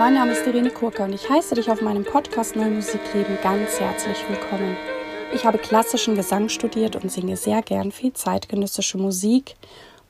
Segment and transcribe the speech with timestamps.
[0.00, 3.78] Mein Name ist Irene Kurka und ich heiße dich auf meinem Podcast Neue Musikleben ganz
[3.78, 4.74] herzlich willkommen.
[5.34, 9.56] Ich habe klassischen Gesang studiert und singe sehr gern viel zeitgenössische Musik.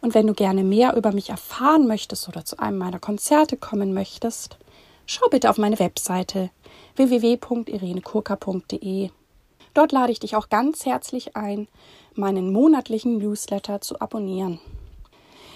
[0.00, 3.92] Und wenn du gerne mehr über mich erfahren möchtest oder zu einem meiner Konzerte kommen
[3.92, 4.58] möchtest,
[5.06, 6.50] schau bitte auf meine Webseite
[6.94, 9.10] www.irenekurka.de.
[9.74, 11.66] Dort lade ich dich auch ganz herzlich ein,
[12.14, 14.60] meinen monatlichen Newsletter zu abonnieren.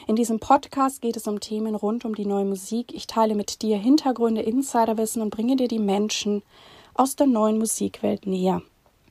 [0.07, 2.93] In diesem Podcast geht es um Themen rund um die neue Musik.
[2.93, 6.43] Ich teile mit dir Hintergründe, Insiderwissen und bringe dir die Menschen
[6.93, 8.61] aus der neuen Musikwelt näher.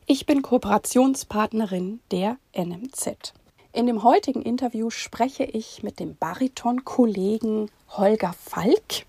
[0.06, 3.34] Ich bin Kooperationspartnerin der NMZ.
[3.72, 9.08] In dem heutigen Interview spreche ich mit dem Bariton-Kollegen Holger Falk.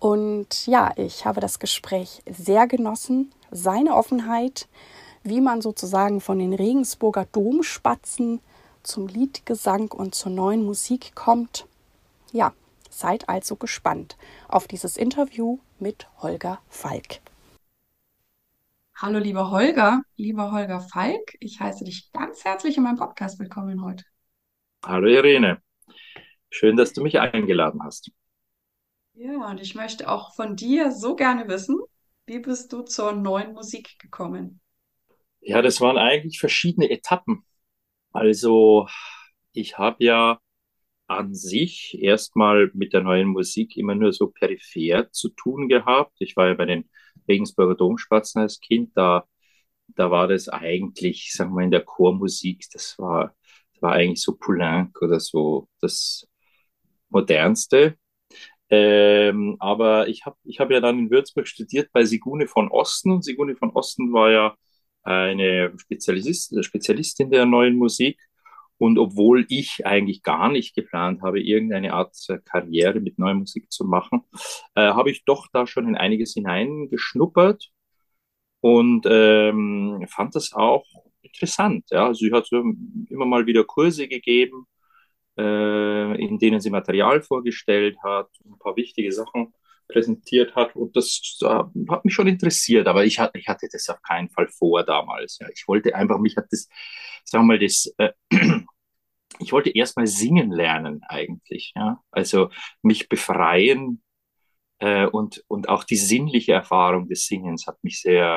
[0.00, 3.30] Und ja, ich habe das Gespräch sehr genossen.
[3.52, 4.66] Seine Offenheit,
[5.22, 8.40] wie man sozusagen von den Regensburger Domspatzen
[8.88, 11.66] zum Liedgesang und zur neuen Musik kommt.
[12.32, 12.54] Ja,
[12.88, 14.16] seid also gespannt
[14.48, 17.20] auf dieses Interview mit Holger Falk.
[18.96, 23.84] Hallo lieber Holger, lieber Holger Falk, ich heiße dich ganz herzlich in meinem Podcast willkommen
[23.84, 24.04] heute.
[24.84, 25.62] Hallo Irene,
[26.50, 28.10] schön, dass du mich eingeladen hast.
[29.12, 31.78] Ja, und ich möchte auch von dir so gerne wissen,
[32.26, 34.60] wie bist du zur neuen Musik gekommen?
[35.40, 37.44] Ja, das waren eigentlich verschiedene Etappen.
[38.12, 38.88] Also
[39.52, 40.40] ich habe ja
[41.08, 46.14] an sich erstmal mit der neuen Musik immer nur so peripher zu tun gehabt.
[46.20, 46.90] Ich war ja bei den
[47.28, 49.26] Regensburger Domspatzen als Kind, da,
[49.88, 53.34] da war das eigentlich, sagen wir, in der Chormusik, das war,
[53.74, 56.28] das war eigentlich so Poulenc oder so das
[57.10, 57.96] Modernste.
[58.70, 63.10] Ähm, aber ich habe ich hab ja dann in Würzburg studiert bei Sigune von Osten
[63.12, 64.56] und Sigune von Osten war ja
[65.02, 68.20] eine Spezialist, Spezialistin der neuen Musik.
[68.78, 73.84] Und obwohl ich eigentlich gar nicht geplant habe, irgendeine Art Karriere mit neuer Musik zu
[73.84, 74.22] machen,
[74.76, 77.70] äh, habe ich doch da schon in einiges hineingeschnuppert
[78.60, 80.84] und ähm, fand das auch
[81.22, 81.86] interessant.
[81.90, 82.06] Ja.
[82.06, 82.48] Also sie hat
[83.10, 84.66] immer mal wieder Kurse gegeben,
[85.36, 89.54] äh, in denen sie Material vorgestellt hat, ein paar wichtige Sachen
[89.88, 90.76] präsentiert hat.
[90.76, 94.30] Und das äh, hat mich schon interessiert, aber ich, hatte, ich hatte das auf keinen
[94.30, 95.38] Fall vor damals.
[95.40, 95.48] Ja.
[95.52, 96.68] Ich wollte einfach, mich hat das,
[97.24, 98.12] sagen wir mal, das, äh,
[99.40, 101.72] ich wollte erstmal singen lernen eigentlich.
[101.74, 102.00] Ja.
[102.10, 102.50] Also
[102.82, 104.02] mich befreien
[104.78, 108.36] äh, und, und auch die sinnliche Erfahrung des Singens hat mich sehr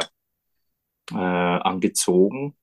[1.12, 2.56] äh, angezogen.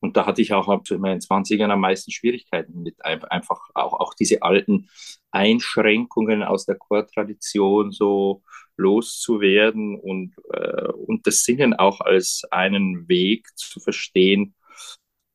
[0.00, 4.14] Und da hatte ich auch in meinen 20ern am meisten Schwierigkeiten mit einfach auch, auch
[4.14, 4.88] diese alten
[5.30, 8.42] Einschränkungen aus der Chortradition so
[8.76, 14.54] loszuwerden und, äh, und das Singen auch als einen Weg zu verstehen,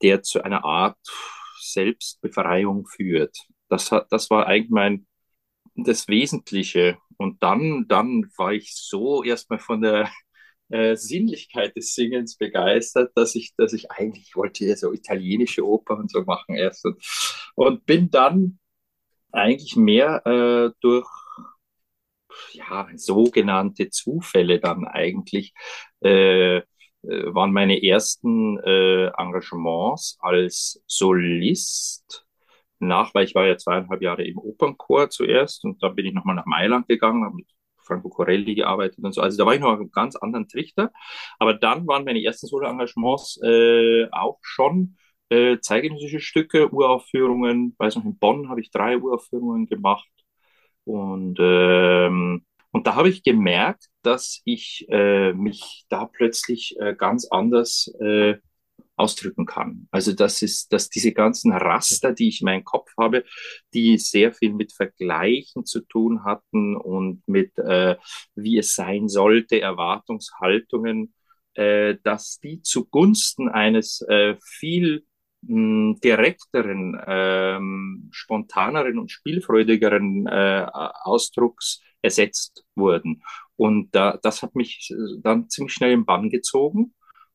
[0.02, 0.98] der zu einer Art
[1.60, 3.38] Selbstbefreiung führt.
[3.70, 5.08] Das, hat, das war eigentlich mein,
[5.76, 6.98] das Wesentliche.
[7.18, 10.12] Und dann, dann war ich so erstmal von der
[10.72, 15.98] äh, Sinnlichkeit des Singens begeistert, dass ich, dass ich eigentlich wollte ja so italienische Oper
[15.98, 17.02] und so machen erst und,
[17.56, 18.60] und bin dann
[19.32, 21.08] eigentlich mehr äh, durch
[22.54, 25.54] ja, sogenannte Zufälle dann eigentlich
[26.04, 26.62] äh,
[27.04, 32.26] äh, waren meine ersten äh, Engagements als Solist
[32.80, 36.36] nach, weil ich war ja zweieinhalb Jahre im Opernchor zuerst und dann bin ich nochmal
[36.36, 37.48] nach Mailand gegangen, habe mit
[37.92, 39.22] Franco Corelli gearbeitet und so.
[39.22, 40.92] Also da war ich noch einen ganz anderen Trichter.
[41.40, 44.96] Aber dann waren meine ersten Solo-Engagements äh, auch schon
[45.30, 47.76] äh, zeitgenössische Stücke, Uraufführungen.
[47.78, 50.08] Weiß noch, in Bonn habe ich drei Uraufführungen gemacht.
[50.86, 57.28] Und, ähm, und da habe ich gemerkt, dass ich äh, mich da plötzlich äh, ganz
[57.30, 58.36] anders äh,
[58.96, 59.88] ausdrücken kann.
[59.92, 63.24] Also das ist, dass diese ganzen Raster, die ich in meinem Kopf habe,
[63.74, 67.98] die sehr viel mit Vergleichen zu tun hatten und mit, äh,
[68.36, 71.14] wie es sein sollte, Erwartungshaltungen,
[71.54, 75.06] äh, dass die zugunsten eines äh, viel
[75.42, 83.24] mh, direkteren, ähm, spontaneren und spielfreudigeren äh, Ausdrucks ersetzt wurden.
[83.56, 86.94] Und da, das hat mich dann ziemlich schnell im Bann gezogen.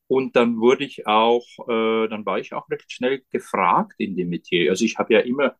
[0.08, 4.28] Und dann wurde ich auch, äh, dann war ich auch recht schnell gefragt in dem
[4.28, 4.70] Metier.
[4.70, 5.56] Also ich habe ja immer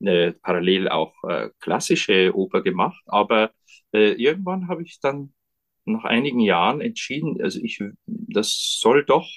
[0.00, 3.52] äh, parallel auch äh, klassische Oper gemacht, aber
[3.92, 5.34] äh, irgendwann habe ich dann
[5.84, 9.28] nach einigen Jahren entschieden, also ich, das soll doch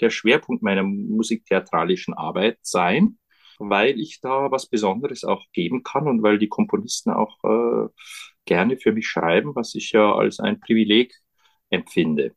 [0.00, 3.18] der Schwerpunkt meiner musiktheatralischen Arbeit sein,
[3.58, 7.88] weil ich da was Besonderes auch geben kann und weil die Komponisten auch äh,
[8.44, 11.14] gerne für mich schreiben, was ich ja als ein Privileg
[11.70, 12.34] empfinde.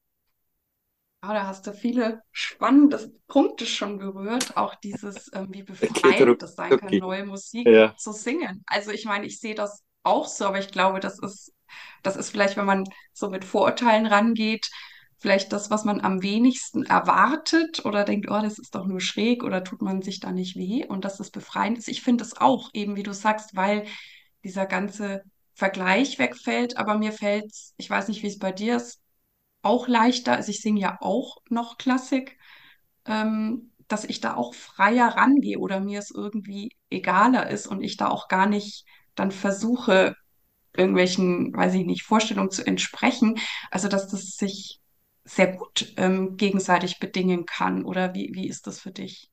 [1.28, 4.56] Ja, da hast du viele spannende Punkte schon berührt.
[4.58, 7.96] Auch dieses, ähm, wie befreiend das sein kann, neue Musik ja.
[7.98, 8.64] zu singen.
[8.68, 11.52] Also ich meine, ich sehe das auch so, aber ich glaube, das ist
[12.04, 12.84] das ist vielleicht, wenn man
[13.14, 14.70] so mit Vorurteilen rangeht,
[15.18, 19.44] vielleicht das, was man am wenigsten erwartet oder denkt, oh, das ist doch nur schräg
[19.44, 21.88] oder tut man sich da nicht weh und dass das befreiend ist.
[21.88, 23.86] Ich finde es auch, eben wie du sagst, weil
[24.44, 25.24] dieser ganze
[25.54, 29.00] Vergleich wegfällt, aber mir fällt, ich weiß nicht, wie es bei dir ist,
[29.66, 32.38] auch leichter, also ich singe ja auch noch Klassik,
[33.06, 37.98] ähm, dass ich da auch freier rangehe oder mir es irgendwie egaler ist und ich
[37.98, 38.86] da auch gar nicht
[39.16, 40.16] dann versuche,
[40.76, 43.38] irgendwelchen, weiß ich nicht, Vorstellungen zu entsprechen.
[43.72, 44.82] Also, dass das sich
[45.24, 47.84] sehr gut ähm, gegenseitig bedingen kann.
[47.86, 49.32] Oder wie, wie ist das für dich?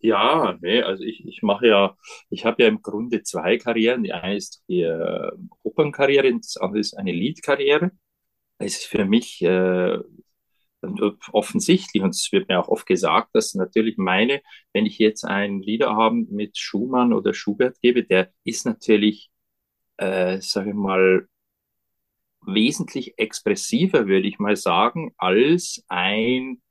[0.00, 1.96] Ja, nee, also ich, ich mache ja,
[2.30, 4.04] ich habe ja im Grunde zwei Karrieren.
[4.04, 5.30] Die eine ist die äh,
[5.62, 7.90] Opernkarriere, das andere ist eine Liedkarriere.
[8.58, 9.98] Es ist für mich äh,
[11.32, 14.42] offensichtlich, und es wird mir auch oft gesagt, dass natürlich meine,
[14.72, 19.30] wenn ich jetzt einen Liederabend mit Schumann oder Schubert gebe, der ist natürlich,
[19.98, 21.28] äh, sage ich mal,
[22.46, 26.62] wesentlich expressiver, würde ich mal sagen, als ein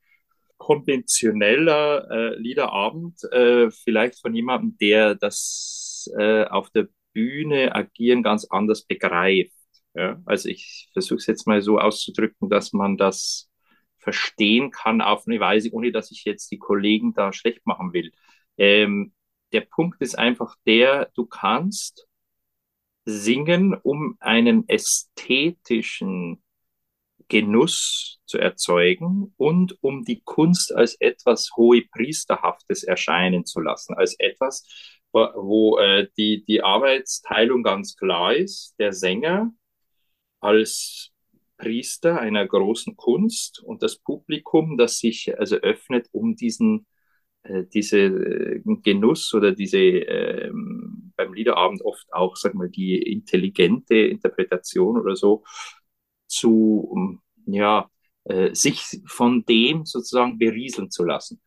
[0.58, 8.46] konventioneller äh, Liederabend, äh, vielleicht von jemandem, der das äh, auf der Bühne agieren ganz
[8.50, 9.54] anders begreift.
[9.96, 10.22] Ja?
[10.26, 13.50] Also ich versuche es jetzt mal so auszudrücken, dass man das
[13.98, 18.12] verstehen kann auf eine Weise, ohne dass ich jetzt die Kollegen da schlecht machen will.
[18.58, 19.14] Ähm,
[19.52, 22.08] der Punkt ist einfach der, du kannst
[23.06, 26.44] singen, um einen ästhetischen
[27.28, 34.68] Genuss zu erzeugen und um die Kunst als etwas hohepriesterhaftes erscheinen zu lassen, als etwas,
[35.12, 38.76] wo, wo äh, die, die Arbeitsteilung ganz klar ist.
[38.78, 39.52] Der Sänger
[40.46, 41.12] als
[41.58, 46.86] Priester einer großen Kunst und das Publikum, das sich also öffnet, um diesen
[47.44, 50.52] äh, diese äh, Genuss oder diese äh,
[51.16, 55.44] beim Liederabend oft auch, sag mal, die intelligente Interpretation oder so
[56.28, 57.90] zu ja
[58.26, 61.42] äh, sich von dem sozusagen berieseln zu lassen.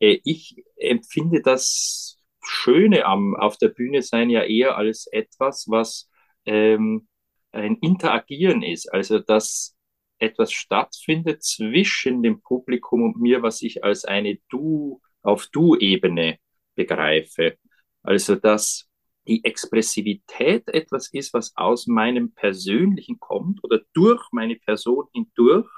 [0.00, 6.10] Äh, ich empfinde das Schöne am auf der Bühne sein ja eher als etwas, was
[6.46, 7.08] ähm,
[7.52, 9.76] ein Interagieren ist, also dass
[10.18, 16.38] etwas stattfindet zwischen dem Publikum und mir, was ich als eine Du auf Du-Ebene
[16.74, 17.56] begreife.
[18.02, 18.88] Also dass
[19.26, 25.68] die Expressivität etwas ist, was aus meinem Persönlichen kommt oder durch meine Person hindurch,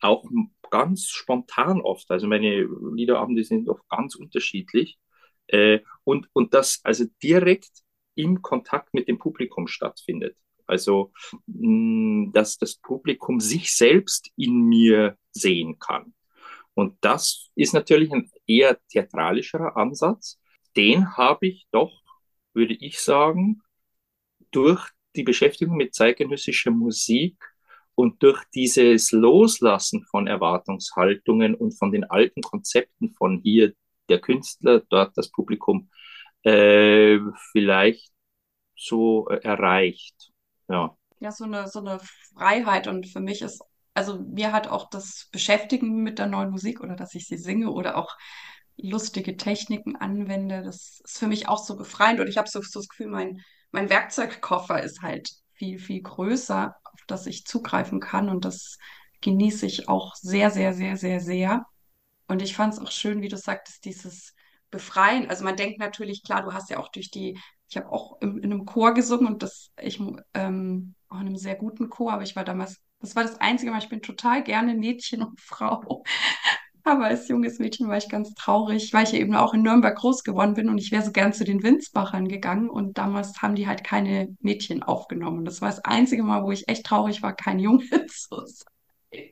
[0.00, 0.24] auch
[0.70, 2.10] ganz spontan oft.
[2.10, 4.98] Also meine Liederabende sind oft ganz unterschiedlich.
[5.46, 7.70] Äh, und, und das also direkt
[8.14, 10.36] im Kontakt mit dem Publikum stattfindet.
[10.66, 11.12] Also,
[11.46, 16.14] mh, dass das Publikum sich selbst in mir sehen kann.
[16.74, 20.40] Und das ist natürlich ein eher theatralischerer Ansatz.
[20.76, 22.02] Den habe ich doch,
[22.54, 23.62] würde ich sagen,
[24.50, 27.36] durch die Beschäftigung mit zeitgenössischer Musik
[27.94, 33.74] und durch dieses Loslassen von Erwartungshaltungen und von den alten Konzepten von hier
[34.08, 35.90] der Künstler, dort das Publikum,
[36.42, 37.18] äh,
[37.52, 38.12] vielleicht
[38.76, 40.31] so äh, erreicht.
[40.72, 40.96] Ja.
[41.20, 42.00] Ja, so eine, so eine
[42.34, 42.88] Freiheit.
[42.88, 43.62] Und für mich ist,
[43.94, 47.70] also mir hat auch das Beschäftigen mit der neuen Musik oder dass ich sie singe
[47.70, 48.16] oder auch
[48.76, 52.20] lustige Techniken anwende, das ist für mich auch so befreiend.
[52.20, 56.74] Und ich habe so, so das Gefühl, mein, mein Werkzeugkoffer ist halt viel, viel größer,
[56.84, 58.28] auf das ich zugreifen kann.
[58.30, 58.78] Und das
[59.20, 61.66] genieße ich auch sehr, sehr, sehr, sehr, sehr.
[62.26, 64.34] Und ich fand es auch schön, wie du sagtest, dieses
[64.70, 65.28] Befreien.
[65.28, 67.38] Also man denkt natürlich, klar, du hast ja auch durch die
[67.72, 69.98] ich habe auch im, in einem Chor gesungen und das, ich,
[70.34, 73.70] ähm, auch in einem sehr guten Chor, aber ich war damals, das war das Einzige
[73.70, 76.04] Mal, ich bin total gerne Mädchen und Frau.
[76.84, 80.22] Aber als junges Mädchen war ich ganz traurig, weil ich eben auch in Nürnberg groß
[80.22, 83.66] geworden bin und ich wäre so gern zu den Winsbachern gegangen und damals haben die
[83.66, 85.46] halt keine Mädchen aufgenommen.
[85.46, 89.30] Das war das einzige Mal, wo ich echt traurig war, kein Junge zu sein.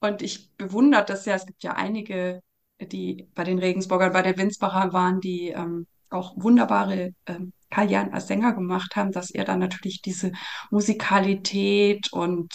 [0.00, 2.42] Und ich bewundere das ja, es gibt ja einige,
[2.80, 8.26] die bei den Regensburgern, bei der Winsbacher waren, die ähm, auch wunderbare ähm, Karrieren als
[8.26, 10.32] Sänger gemacht haben, dass er dann natürlich diese
[10.70, 12.52] Musikalität und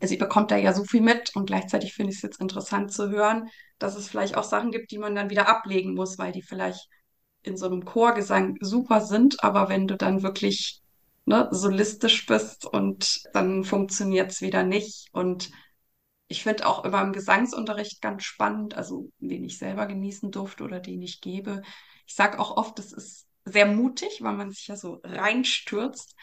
[0.00, 3.10] sie bekommt da ja so viel mit und gleichzeitig finde ich es jetzt interessant zu
[3.10, 3.48] hören,
[3.78, 6.88] dass es vielleicht auch Sachen gibt, die man dann wieder ablegen muss, weil die vielleicht
[7.42, 10.80] in so einem Chorgesang super sind, aber wenn du dann wirklich
[11.24, 15.08] ne, solistisch bist und dann funktioniert es wieder nicht.
[15.12, 15.50] Und
[16.28, 20.80] ich finde auch immer im Gesangsunterricht ganz spannend, also den ich selber genießen durfte oder
[20.80, 21.62] den ich gebe,
[22.10, 26.16] ich sage auch oft, das ist sehr mutig, weil man sich ja so reinstürzt.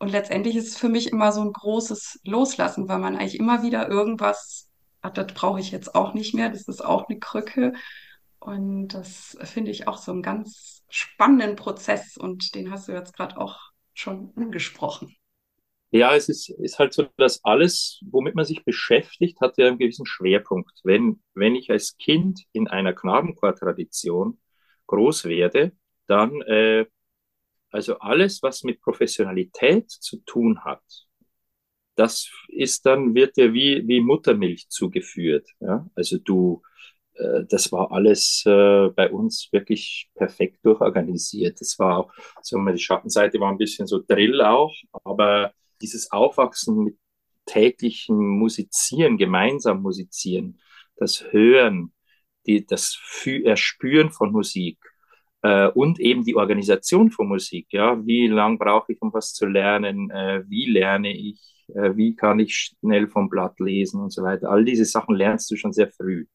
[0.00, 3.62] Und letztendlich ist es für mich immer so ein großes Loslassen, weil man eigentlich immer
[3.62, 4.68] wieder irgendwas,
[5.02, 7.74] ach, das brauche ich jetzt auch nicht mehr, das ist auch eine Krücke.
[8.40, 13.14] Und das finde ich auch so einen ganz spannenden Prozess und den hast du jetzt
[13.14, 13.56] gerade auch
[13.94, 15.14] schon angesprochen.
[15.92, 19.78] Ja, es ist, ist halt so, dass alles, womit man sich beschäftigt, hat ja einen
[19.78, 20.72] gewissen Schwerpunkt.
[20.82, 24.39] Wenn, wenn ich als Kind in einer Knabenchor-Tradition
[24.90, 25.72] groß werde,
[26.06, 26.86] dann, äh,
[27.70, 30.82] also alles, was mit Professionalität zu tun hat,
[31.94, 35.48] das ist dann, wird dir wie, wie Muttermilch zugeführt.
[35.60, 35.86] Ja?
[35.94, 36.62] Also du,
[37.14, 41.60] äh, das war alles äh, bei uns wirklich perfekt durchorganisiert.
[41.60, 46.10] Das war auch, sagen wir, die Schattenseite war ein bisschen so Drill auch, aber dieses
[46.10, 46.98] Aufwachsen mit
[47.46, 50.60] täglichen Musizieren, gemeinsam musizieren,
[50.96, 51.92] das Hören,
[52.50, 52.98] die, das
[53.44, 54.78] Erspüren von Musik
[55.42, 57.68] äh, und eben die Organisation von Musik.
[57.70, 60.10] Ja, wie lang brauche ich, um was zu lernen?
[60.10, 61.40] Äh, wie lerne ich?
[61.74, 64.50] Äh, wie kann ich schnell vom Blatt lesen und so weiter?
[64.50, 66.26] All diese Sachen lernst du schon sehr früh.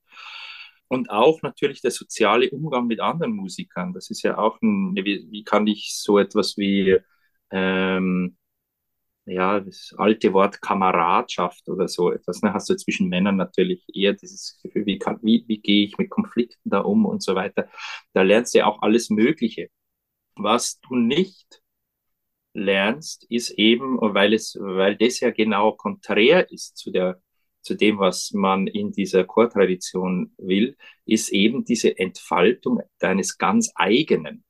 [0.88, 3.94] Und auch natürlich der soziale Umgang mit anderen Musikern.
[3.94, 6.98] Das ist ja auch ein, wie, wie kann ich so etwas wie
[7.52, 8.38] ähm,
[9.26, 12.42] ja, das alte Wort Kameradschaft oder so etwas.
[12.42, 15.98] Ne, hast du zwischen Männern natürlich eher dieses Gefühl, wie, kann, wie, wie gehe ich
[15.98, 17.68] mit Konflikten da um und so weiter.
[18.14, 19.70] Da lernst du ja auch alles Mögliche.
[20.36, 21.62] Was du nicht
[22.54, 27.22] lernst, ist eben, weil es, weil das ja genau konträr ist zu der,
[27.62, 34.45] zu dem, was man in dieser Chortradition will, ist eben diese Entfaltung deines ganz eigenen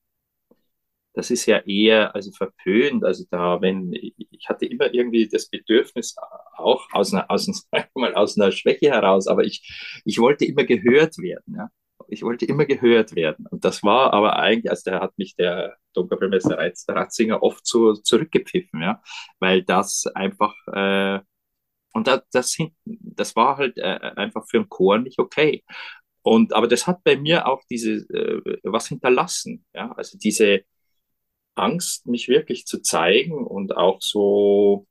[1.15, 3.03] das ist ja eher also verpönt.
[3.03, 6.15] Also da, wenn ich hatte immer irgendwie das Bedürfnis
[6.57, 7.47] auch aus einer, aus,
[7.95, 11.55] mal aus einer Schwäche heraus, aber ich, ich wollte immer gehört werden.
[11.57, 11.69] Ja.
[12.07, 13.47] Ich wollte immer gehört werden.
[13.49, 16.57] Und das war aber eigentlich, also da hat mich der Domkapellmeister
[16.89, 19.01] Ratzinger oft so zurückgepfiffen, ja,
[19.39, 21.19] weil das einfach, äh,
[21.93, 23.81] und das, das, das war halt äh,
[24.15, 25.63] einfach für einen Chor nicht okay.
[26.21, 30.63] Und, aber das hat bei mir auch diese, äh, was hinterlassen, ja, also diese,
[31.55, 34.87] Angst, mich wirklich zu zeigen und auch so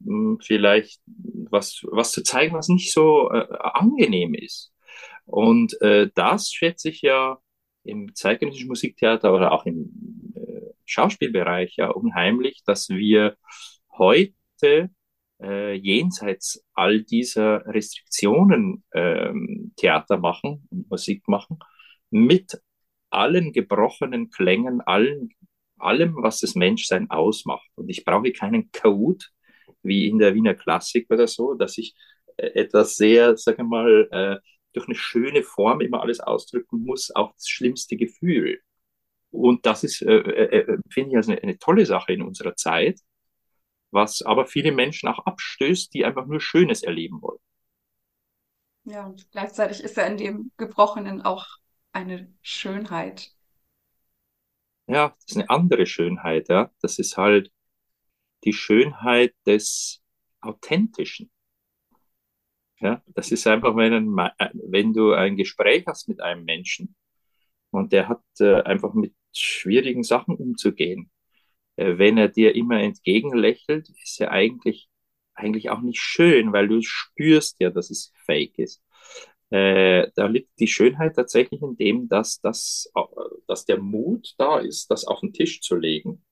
[0.00, 4.72] mh, hm, vielleicht was, was zu zeigen, was nicht so äh, angenehm ist.
[5.26, 7.38] Und äh, das schätze ich ja
[7.84, 13.36] im zeitgenössischen Musiktheater oder auch im äh, Schauspielbereich ja unheimlich, dass wir
[13.96, 14.90] heute
[15.40, 21.58] äh, jenseits all dieser Restriktionen ähm, Theater machen und Musik machen,
[22.10, 22.60] mit
[23.12, 25.30] allen gebrochenen Klängen, allen
[25.82, 27.68] allem, was das Menschsein ausmacht.
[27.74, 29.24] Und ich brauche keinen Code,
[29.82, 31.94] wie in der Wiener Klassik oder so, dass ich
[32.36, 37.32] äh, etwas sehr, sage mal, äh, durch eine schöne Form immer alles ausdrücken muss, auch
[37.34, 38.60] das schlimmste Gefühl.
[39.30, 43.00] Und das ist, äh finde ich, also eine, eine tolle Sache in unserer Zeit,
[43.90, 47.38] was aber viele Menschen auch abstößt, die einfach nur Schönes erleben wollen.
[48.84, 51.46] Ja, und gleichzeitig ist ja in dem Gebrochenen auch
[51.92, 53.32] eine Schönheit
[54.86, 56.70] ja, das ist eine andere Schönheit, ja.
[56.80, 57.50] Das ist halt
[58.44, 60.02] die Schönheit des
[60.40, 61.30] Authentischen.
[62.80, 64.30] Ja, das ist einfach, wenn, ein,
[64.68, 66.96] wenn du ein Gespräch hast mit einem Menschen
[67.70, 71.10] und der hat äh, einfach mit schwierigen Sachen umzugehen.
[71.76, 74.88] Äh, wenn er dir immer entgegenlächelt, ist er eigentlich,
[75.34, 78.82] eigentlich auch nicht schön, weil du spürst ja, dass es fake ist.
[79.52, 82.90] Äh, da liegt die Schönheit tatsächlich in dem, dass, das,
[83.46, 86.24] dass der Mut da ist, das auf den Tisch zu legen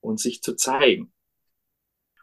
[0.00, 1.12] und sich zu zeigen.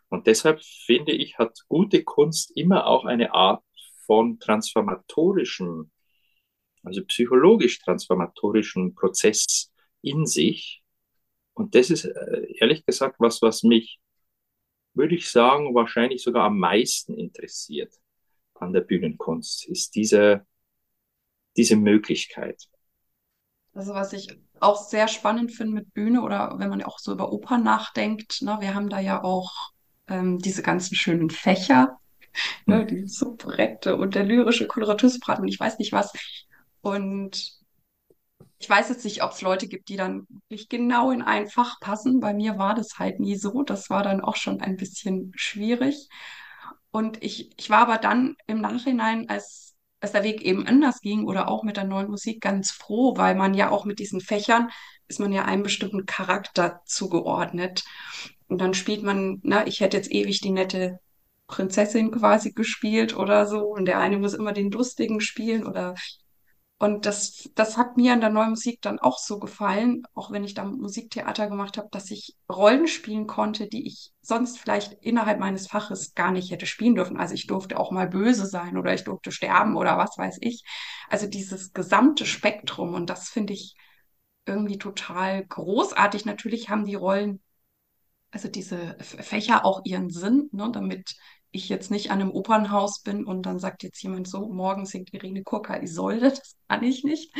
[0.10, 3.64] Und deshalb finde ich, hat gute Kunst immer auch eine Art
[4.08, 5.92] von transformatorischem,
[6.84, 9.72] also psychologisch transformatorischem Prozess
[10.02, 10.82] in sich.
[11.54, 14.00] Und das ist äh, ehrlich gesagt was, was mich,
[14.96, 17.94] würde ich sagen, wahrscheinlich sogar am meisten interessiert
[18.56, 20.46] an der Bühnenkunst, ist diese,
[21.58, 22.68] diese Möglichkeit.
[23.74, 27.32] Also was ich auch sehr spannend finde mit Bühne oder wenn man auch so über
[27.34, 29.52] Oper nachdenkt, ne, wir haben da ja auch
[30.08, 31.98] ähm, diese ganzen schönen Fächer,
[32.66, 32.88] ne, hm.
[32.88, 36.14] die Soubrette und der lyrische Koloratusprat und ich weiß nicht was.
[36.82, 37.64] Und
[38.64, 41.80] ich weiß jetzt nicht, ob es Leute gibt, die dann wirklich genau in ein Fach
[41.82, 42.22] passen.
[42.22, 43.64] Bei mir war das halt nie so.
[43.64, 46.08] Das war dann auch schon ein bisschen schwierig.
[46.94, 51.26] Und ich, ich war aber dann im Nachhinein, als, als der Weg eben anders ging
[51.26, 54.70] oder auch mit der neuen Musik ganz froh, weil man ja auch mit diesen Fächern
[55.08, 57.84] ist man ja einem bestimmten Charakter zugeordnet.
[58.48, 61.00] Und dann spielt man, na, ich hätte jetzt ewig die nette
[61.48, 63.62] Prinzessin quasi gespielt oder so.
[63.66, 65.96] Und der eine muss immer den Lustigen spielen oder
[66.84, 70.44] und das, das hat mir an der neuen Musik dann auch so gefallen, auch wenn
[70.44, 75.40] ich da Musiktheater gemacht habe, dass ich Rollen spielen konnte, die ich sonst vielleicht innerhalb
[75.40, 77.16] meines Faches gar nicht hätte spielen dürfen.
[77.16, 80.66] Also ich durfte auch mal böse sein oder ich durfte sterben oder was weiß ich.
[81.10, 83.76] Also dieses gesamte Spektrum und das finde ich
[84.46, 86.26] irgendwie total großartig.
[86.26, 87.42] Natürlich haben die Rollen
[88.32, 91.16] also diese Fächer auch ihren Sinn, ne, damit
[91.54, 95.14] ich jetzt nicht an einem Opernhaus bin und dann sagt jetzt jemand so, morgen singt
[95.14, 97.34] Irene Kurka Isolde, das kann ich nicht.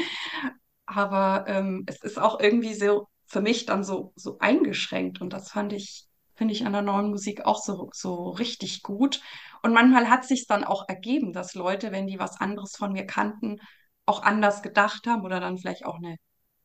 [0.86, 5.52] Aber ähm, es ist auch irgendwie so für mich dann so, so eingeschränkt und das
[5.52, 6.06] fand ich,
[6.36, 9.22] finde ich an der neuen Musik auch so, so richtig gut.
[9.62, 13.06] Und manchmal hat sich dann auch ergeben, dass Leute, wenn die was anderes von mir
[13.06, 13.60] kannten,
[14.06, 16.18] auch anders gedacht haben oder dann vielleicht auch eine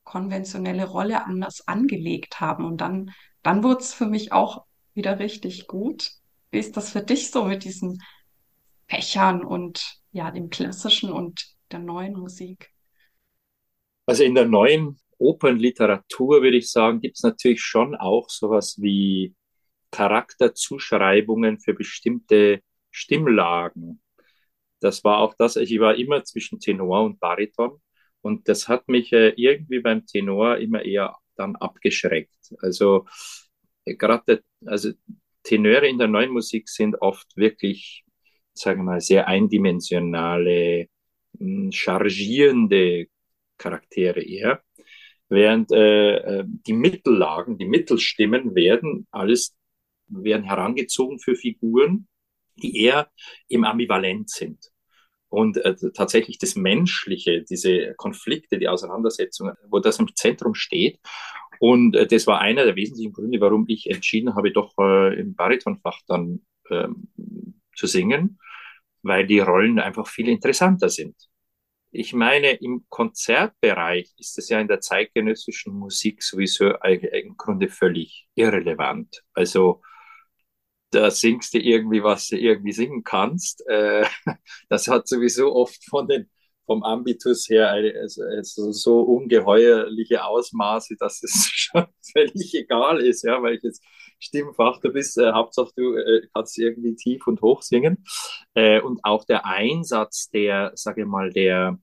[0.04, 2.64] konventionelle Rolle anders angelegt haben.
[2.64, 3.12] Und dann,
[3.42, 4.64] dann wurde es für mich auch
[4.94, 6.12] wieder richtig gut.
[6.50, 8.02] Wie ist das für dich so mit diesen
[8.88, 12.72] Fächern und ja, dem klassischen und der neuen Musik?
[14.06, 19.34] Also in der neuen Opernliteratur würde ich sagen, gibt es natürlich schon auch sowas wie
[19.90, 24.00] Charakterzuschreibungen für bestimmte Stimmlagen.
[24.80, 27.80] Das war auch das, ich war immer zwischen Tenor und Bariton
[28.20, 32.54] und das hat mich äh, irgendwie beim Tenor immer eher dann abgeschreckt.
[32.60, 33.06] Also
[33.84, 34.90] äh, gerade, also
[35.48, 38.04] Tenöre in der neuen Musik sind oft wirklich,
[38.52, 40.88] sagen wir mal, sehr eindimensionale,
[41.38, 43.06] hm, chargierende
[43.56, 44.62] Charaktere eher.
[45.30, 49.56] Während äh, äh, die Mittellagen, die Mittelstimmen werden alles,
[50.08, 52.08] werden herangezogen für Figuren,
[52.56, 53.10] die eher
[53.48, 54.70] im Ambivalent sind.
[55.30, 60.98] Und äh, tatsächlich das Menschliche, diese Konflikte, die Auseinandersetzungen, wo das im Zentrum steht.
[61.60, 65.34] Und äh, das war einer der wesentlichen Gründe, warum ich entschieden habe, doch äh, im
[65.34, 67.08] Baritonfach dann ähm,
[67.74, 68.38] zu singen,
[69.02, 71.16] weil die Rollen einfach viel interessanter sind.
[71.90, 78.28] Ich meine, im Konzertbereich ist es ja in der zeitgenössischen Musik sowieso im Grunde völlig
[78.34, 79.22] irrelevant.
[79.32, 79.80] Also
[80.90, 83.66] da singst du irgendwie, was du irgendwie singen kannst.
[83.68, 84.06] Äh,
[84.68, 86.30] das hat sowieso oft von den
[86.68, 93.42] vom Ambitus her also, also so ungeheuerliche Ausmaße, dass es schon völlig egal ist, ja,
[93.42, 93.80] welches
[94.18, 95.16] Stimmfach du bist.
[95.16, 98.04] Äh, Hauptsache du äh, kannst irgendwie tief und hoch singen.
[98.54, 101.78] Äh, und auch der Einsatz der, sage ich mal, der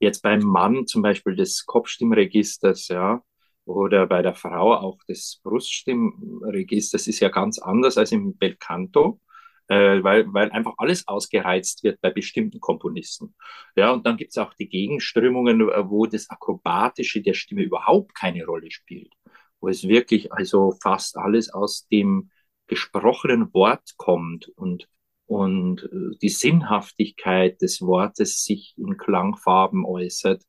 [0.00, 3.22] jetzt beim Mann zum Beispiel des Kopfstimmregisters, ja,
[3.66, 9.20] oder bei der Frau auch des Bruststimmregisters ist ja ganz anders als im Belcanto
[9.68, 13.34] äh, weil, weil einfach alles ausgereizt wird bei bestimmten Komponisten.
[13.76, 18.14] Ja, und dann gibt es auch die Gegenströmungen, äh, wo das Akrobatische der Stimme überhaupt
[18.14, 19.12] keine Rolle spielt,
[19.60, 22.30] wo es wirklich also fast alles aus dem
[22.66, 24.88] gesprochenen Wort kommt und
[25.26, 30.42] und äh, die Sinnhaftigkeit des Wortes sich in Klangfarben äußert,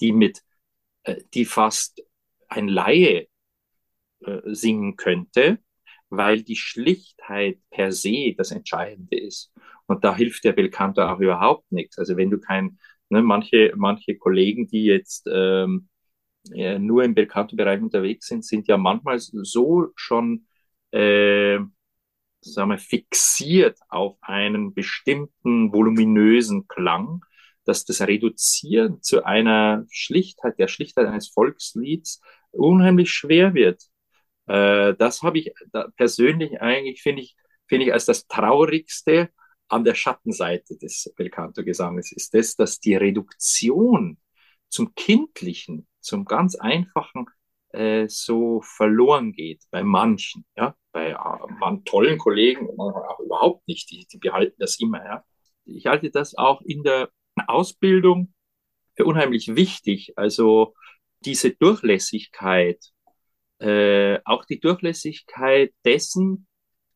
[0.00, 0.40] die mit,
[1.34, 2.02] die fast
[2.48, 3.26] ein Laie
[4.46, 5.58] singen könnte,
[6.12, 9.52] weil die Schlichtheit per se das Entscheidende ist.
[9.86, 11.98] Und da hilft der Belcanto auch überhaupt nichts.
[11.98, 15.88] Also wenn du kein, ne, manche, manche Kollegen, die jetzt ähm,
[16.44, 20.46] ja, nur im Belcanto-Bereich unterwegs sind, sind ja manchmal so schon
[20.92, 21.58] äh,
[22.42, 27.24] sagen wir, fixiert auf einen bestimmten voluminösen Klang,
[27.64, 32.20] dass das Reduzieren zu einer Schlichtheit, der Schlichtheit eines Volkslieds
[32.50, 33.82] unheimlich schwer wird.
[34.46, 39.30] Äh, das habe ich da persönlich eigentlich, finde ich, finde ich als das Traurigste
[39.68, 44.18] an der Schattenseite des Belcanto-Gesanges ist das, dass die Reduktion
[44.68, 47.26] zum Kindlichen, zum ganz Einfachen
[47.70, 54.06] äh, so verloren geht bei manchen, ja, bei äh, tollen Kollegen auch überhaupt nicht, die,
[54.06, 55.24] die behalten das immer, ja.
[55.64, 57.10] Ich halte das auch in der
[57.46, 58.34] Ausbildung
[58.96, 60.74] für unheimlich wichtig, also
[61.24, 62.91] diese Durchlässigkeit
[63.62, 66.46] äh, auch die Durchlässigkeit dessen,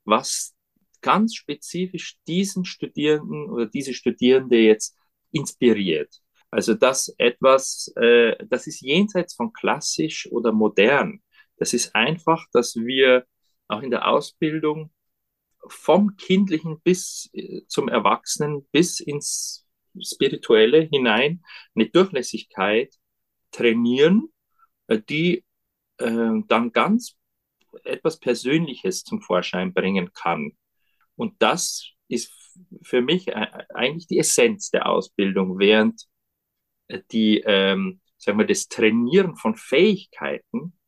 [0.05, 0.55] was
[1.01, 4.97] ganz spezifisch diesen Studierenden oder diese Studierende jetzt
[5.31, 6.21] inspiriert.
[6.51, 11.23] Also das etwas, äh, das ist jenseits von klassisch oder modern.
[11.59, 13.27] Das ist einfach, dass wir
[13.69, 14.91] auch in der Ausbildung
[15.69, 19.67] vom Kindlichen bis äh, zum Erwachsenen bis ins
[20.01, 21.43] Spirituelle hinein
[21.75, 22.95] eine Durchlässigkeit
[23.53, 24.33] trainieren,
[24.89, 25.45] äh, die
[25.99, 27.17] äh, dann ganz
[27.85, 30.53] etwas Persönliches zum Vorschein bringen kann.
[31.17, 32.33] Und das ist
[32.83, 36.07] für mich äh, eigentlich die Essenz der Ausbildung, während
[36.89, 40.79] äh, die, ähm, sagen wir, das Trainieren von Fähigkeiten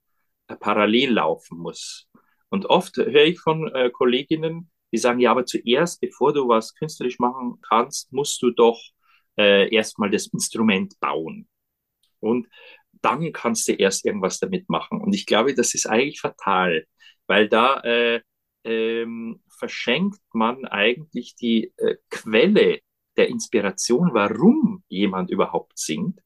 [0.48, 2.08] äh, parallel laufen muss.
[2.50, 6.74] Und oft höre ich von äh, Kolleginnen, die sagen, ja, aber zuerst, bevor du was
[6.74, 8.80] künstlerisch machen kannst, musst du doch
[9.36, 11.46] äh, erstmal das Instrument bauen.
[12.20, 12.48] Und
[13.02, 15.00] dann kannst du erst irgendwas damit machen.
[15.00, 16.84] Und ich glaube, das ist eigentlich fatal,
[17.26, 18.20] weil da äh,
[18.64, 22.80] ähm, verschenkt man eigentlich die äh, Quelle
[23.16, 26.20] der Inspiration, warum jemand überhaupt singt,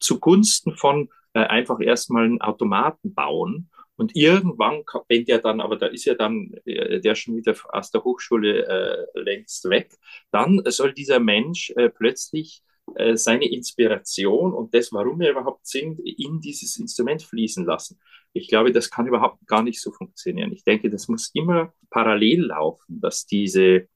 [0.00, 5.86] zugunsten von äh, einfach erstmal einen Automaten bauen Und irgendwann, wenn der dann, aber da
[5.86, 8.66] ist ja dann äh, der schon wieder aus der Hochschule
[9.14, 9.90] äh, längst weg,
[10.30, 12.62] dann soll dieser Mensch äh, plötzlich
[12.94, 17.98] äh, seine Inspiration und das, warum er überhaupt singt, in dieses Instrument fließen lassen.
[18.32, 20.52] Ich glaube, das kann überhaupt gar nicht so funktionieren.
[20.52, 23.88] Ich denke, das muss immer parallel laufen, dass diese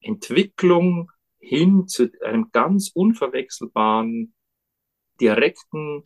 [0.00, 4.32] Entwicklung hin zu einem ganz unverwechselbaren,
[5.20, 6.04] direkten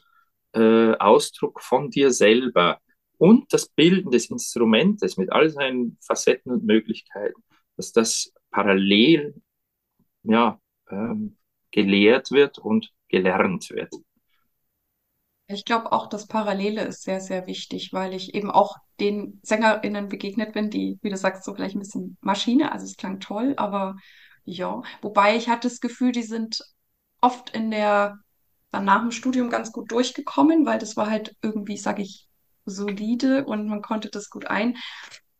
[0.52, 2.80] äh, Ausdruck von dir selber
[3.18, 7.42] und das Bilden des Instrumentes mit all seinen Facetten und Möglichkeiten,
[7.76, 9.34] dass das parallel
[10.24, 11.36] ja, ähm,
[11.76, 13.92] gelehrt wird und gelernt wird.
[15.48, 20.08] Ich glaube auch, das Parallele ist sehr, sehr wichtig, weil ich eben auch den SängerInnen
[20.08, 23.54] begegnet bin, die, wie du sagst, so gleich ein bisschen Maschine, also es klang toll,
[23.56, 23.96] aber
[24.44, 26.60] ja, wobei ich hatte das Gefühl, die sind
[27.20, 28.16] oft in der,
[28.72, 32.26] dann nach dem Studium ganz gut durchgekommen, weil das war halt irgendwie, sage ich,
[32.64, 34.76] solide und man konnte das gut ein.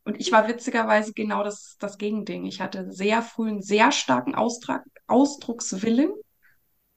[0.05, 2.45] Und ich war witzigerweise genau das, das Gegending.
[2.45, 6.13] Ich hatte sehr früh einen sehr starken Austrag, Ausdruckswillen,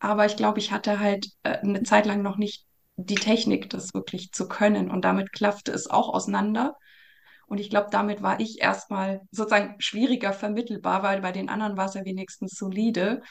[0.00, 3.94] aber ich glaube, ich hatte halt äh, eine Zeit lang noch nicht die Technik, das
[3.94, 4.90] wirklich zu können.
[4.90, 6.76] Und damit klaffte es auch auseinander.
[7.46, 11.86] Und ich glaube, damit war ich erstmal sozusagen schwieriger vermittelbar, weil bei den anderen war
[11.86, 13.22] es ja wenigstens solide.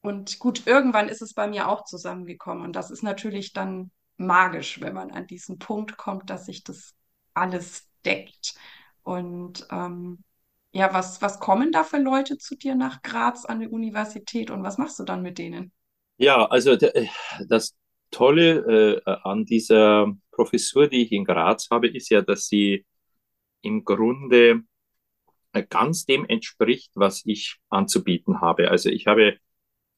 [0.00, 2.64] Und gut, irgendwann ist es bei mir auch zusammengekommen.
[2.64, 6.94] Und das ist natürlich dann magisch, wenn man an diesen Punkt kommt, dass sich das
[7.34, 8.54] alles deckt.
[9.02, 10.22] Und ähm,
[10.72, 14.62] ja, was, was kommen da für Leute zu dir nach Graz an die Universität und
[14.62, 15.72] was machst du dann mit denen?
[16.18, 16.76] Ja, also
[17.48, 17.76] das
[18.10, 22.84] Tolle äh, an dieser Professur, die ich in Graz habe, ist ja, dass sie
[23.62, 24.62] im Grunde
[25.52, 28.70] äh, ganz dem entspricht, was ich anzubieten habe.
[28.70, 29.38] Also ich habe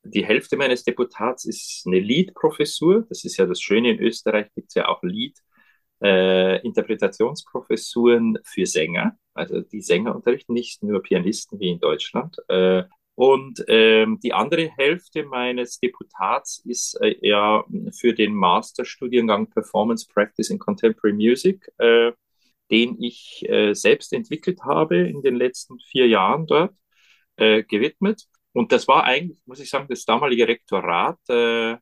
[0.03, 3.07] die Hälfte meines Deputats ist eine Lied-Professur.
[3.09, 5.39] Das ist ja das Schöne in Österreich, gibt es ja auch Lied.
[6.03, 12.37] Äh, Interpretationsprofessuren für Sänger, also die Sänger unterrichten nicht nur Pianisten wie in Deutschland.
[12.49, 12.85] Äh,
[13.21, 20.49] und ähm, die andere Hälfte meines Deputats ist äh, ja für den Masterstudiengang Performance Practice
[20.49, 22.13] in Contemporary Music, äh,
[22.71, 26.75] den ich äh, selbst entwickelt habe in den letzten vier Jahren dort
[27.37, 28.25] äh, gewidmet.
[28.55, 31.77] Und das war eigentlich, muss ich sagen, das damalige Rektorat äh,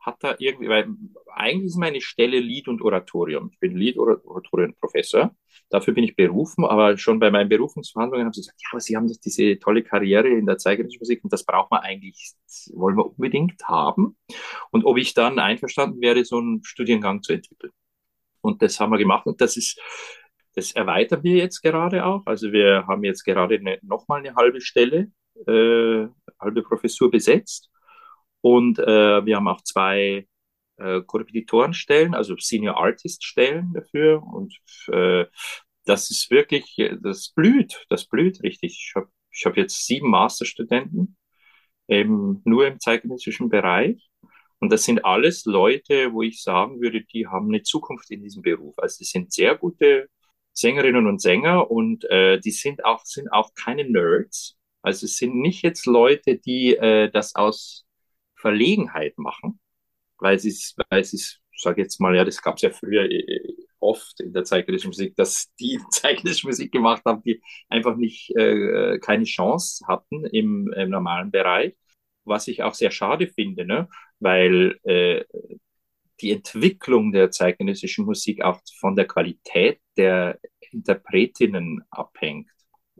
[0.00, 0.88] hat da irgendwie, weil
[1.34, 3.50] eigentlich ist meine Stelle Lied und Oratorium.
[3.52, 5.34] Ich bin Lied- Oratorienprofessor.
[5.68, 8.96] Dafür bin ich berufen, aber schon bei meinen Berufungsverhandlungen haben sie gesagt, ja, aber Sie
[8.96, 12.32] haben doch diese tolle Karriere in der zeitgenössischen Musik und das braucht man eigentlich,
[12.72, 14.16] wollen wir unbedingt haben.
[14.70, 17.72] Und ob ich dann einverstanden wäre, so einen Studiengang zu entwickeln.
[18.40, 19.78] Und das haben wir gemacht und das ist,
[20.54, 22.24] das erweitern wir jetzt gerade auch.
[22.26, 25.12] Also wir haben jetzt gerade nochmal eine halbe Stelle
[25.46, 26.06] äh,
[26.40, 27.70] halbe Professur besetzt.
[28.40, 30.26] Und äh, wir haben auch zwei
[30.76, 34.22] äh, Korrepetitorenstellen, also Senior Artist Stellen dafür.
[34.22, 34.58] Und
[34.92, 35.26] äh,
[35.84, 38.72] das ist wirklich, das blüht, das blüht richtig.
[38.88, 41.16] Ich habe ich hab jetzt sieben Masterstudenten,
[41.88, 44.10] eben nur im zeitgenössischen Bereich.
[44.58, 48.42] Und das sind alles Leute, wo ich sagen würde, die haben eine Zukunft in diesem
[48.42, 48.78] Beruf.
[48.78, 50.08] Also die sind sehr gute
[50.52, 54.58] Sängerinnen und Sänger und äh, die sind auch, sind auch keine Nerds.
[54.82, 57.86] Also es sind nicht jetzt Leute, die äh, das aus
[58.40, 59.60] Verlegenheit machen,
[60.18, 63.54] weil es, weil sie es, sage jetzt mal, ja, das gab es ja früher äh,
[63.80, 68.98] oft in der zeitgenössischen Musik, dass die zeitgenössische Musik gemacht haben, die einfach nicht äh,
[68.98, 71.74] keine Chance hatten im, im normalen Bereich,
[72.24, 73.88] was ich auch sehr schade finde, ne?
[74.18, 75.24] weil äh,
[76.20, 80.38] die Entwicklung der zeitgenössischen Musik auch von der Qualität der
[80.70, 82.50] Interpretinnen abhängt.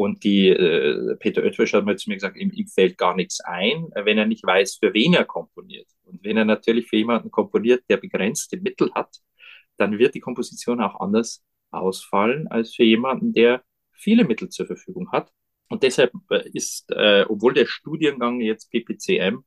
[0.00, 3.40] Und die, äh, Peter Oetwisch hat mal zu mir gesagt, ihm, ihm fällt gar nichts
[3.42, 5.88] ein, wenn er nicht weiß, für wen er komponiert.
[6.04, 9.14] Und wenn er natürlich für jemanden komponiert, der begrenzte Mittel hat,
[9.76, 15.12] dann wird die Komposition auch anders ausfallen als für jemanden, der viele Mittel zur Verfügung
[15.12, 15.30] hat.
[15.68, 19.44] Und deshalb äh, ist, äh, obwohl der Studiengang jetzt PPCM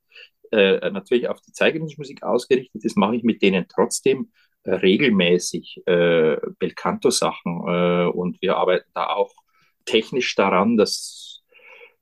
[0.52, 4.30] äh, natürlich auf die zeitgenössische ausgerichtet ist, mache ich mit denen trotzdem
[4.62, 9.34] äh, regelmäßig äh, Belcanto-Sachen äh, und wir arbeiten da auch
[9.84, 11.42] technisch daran, dass,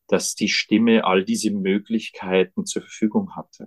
[0.08, 3.66] dass die Stimme all diese Möglichkeiten zur Verfügung hatte.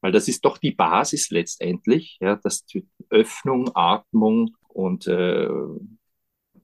[0.00, 5.48] Weil das ist doch die Basis letztendlich, ja, dass die Öffnung, Atmung und äh,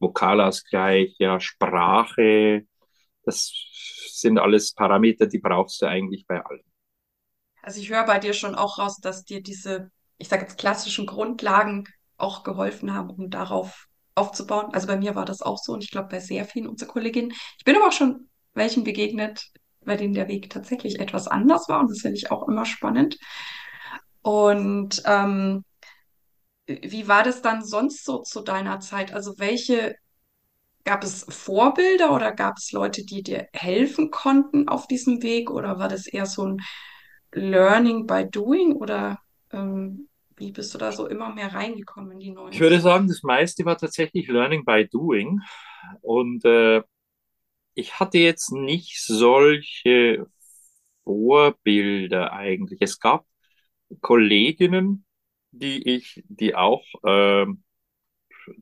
[0.00, 2.66] Vokalausgleich, ja, Sprache,
[3.22, 3.52] das
[4.10, 6.64] sind alles Parameter, die brauchst du eigentlich bei allen.
[7.62, 11.06] Also ich höre bei dir schon auch raus, dass dir diese, ich sage jetzt klassischen
[11.06, 11.84] Grundlagen
[12.16, 13.87] auch geholfen haben, um darauf
[14.18, 14.72] aufzubauen.
[14.72, 17.32] Also bei mir war das auch so und ich glaube bei sehr vielen unserer Kolleginnen.
[17.58, 19.44] Ich bin aber auch schon welchen begegnet,
[19.84, 23.16] bei denen der Weg tatsächlich etwas anders war und das finde ich auch immer spannend.
[24.22, 25.64] Und ähm,
[26.66, 29.14] wie war das dann sonst so zu deiner Zeit?
[29.14, 29.94] Also welche
[30.84, 35.50] gab es Vorbilder oder gab es Leute, die dir helfen konnten auf diesem Weg?
[35.50, 36.60] Oder war das eher so ein
[37.32, 38.74] Learning by Doing?
[38.74, 39.18] Oder
[39.52, 40.07] ähm,
[40.38, 42.52] wie bist du da so immer mehr reingekommen in die neuen?
[42.52, 45.40] Ich würde sagen, das meiste war tatsächlich Learning by Doing.
[46.00, 46.82] Und äh,
[47.74, 50.26] ich hatte jetzt nicht solche
[51.04, 52.80] Vorbilder eigentlich.
[52.82, 53.26] Es gab
[54.00, 55.04] Kolleginnen,
[55.50, 57.46] die ich, die auch, äh,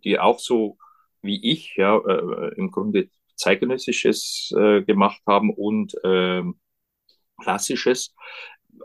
[0.05, 0.79] die auch so
[1.23, 6.43] wie ich, ja, äh, im Grunde zeitgenössisches äh, gemacht haben und äh,
[7.41, 8.15] klassisches.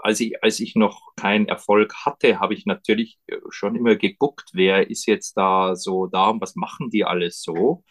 [0.04, 4.90] Als ich, als ich noch keinen Erfolg hatte, habe ich natürlich schon immer geguckt, wer
[4.90, 7.84] ist jetzt da so da und was machen die alles so.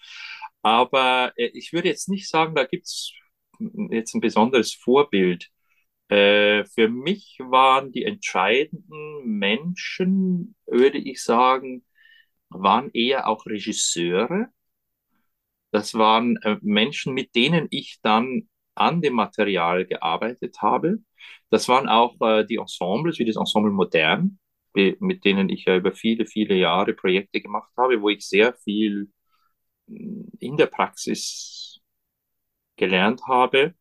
[0.63, 3.13] Aber äh, ich würde jetzt nicht sagen, da gibt's
[3.91, 5.49] jetzt ein besonderes Vorbild.
[6.09, 11.85] Äh, für mich waren die entscheidenden Menschen, würde ich sagen,
[12.51, 14.49] waren eher auch Regisseure.
[15.73, 20.99] Das waren äh, Menschen, mit denen ich dann an dem Material gearbeitet habe.
[21.51, 24.39] Das waren auch äh, die Ensembles, wie das Ensemble Modern,
[24.75, 29.11] mit denen ich ja über viele, viele Jahre Projekte gemacht habe, wo ich sehr viel
[29.87, 31.81] in der Praxis
[32.77, 33.75] gelernt habe.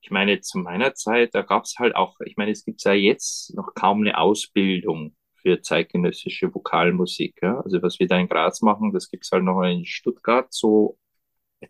[0.00, 2.92] Ich meine, zu meiner Zeit, da gab es halt auch, ich meine, es gibt ja
[2.92, 7.38] jetzt noch kaum eine Ausbildung für zeitgenössische Vokalmusik.
[7.42, 7.60] Ja?
[7.60, 10.98] Also was wir da in Graz machen, das gibt es halt noch in Stuttgart so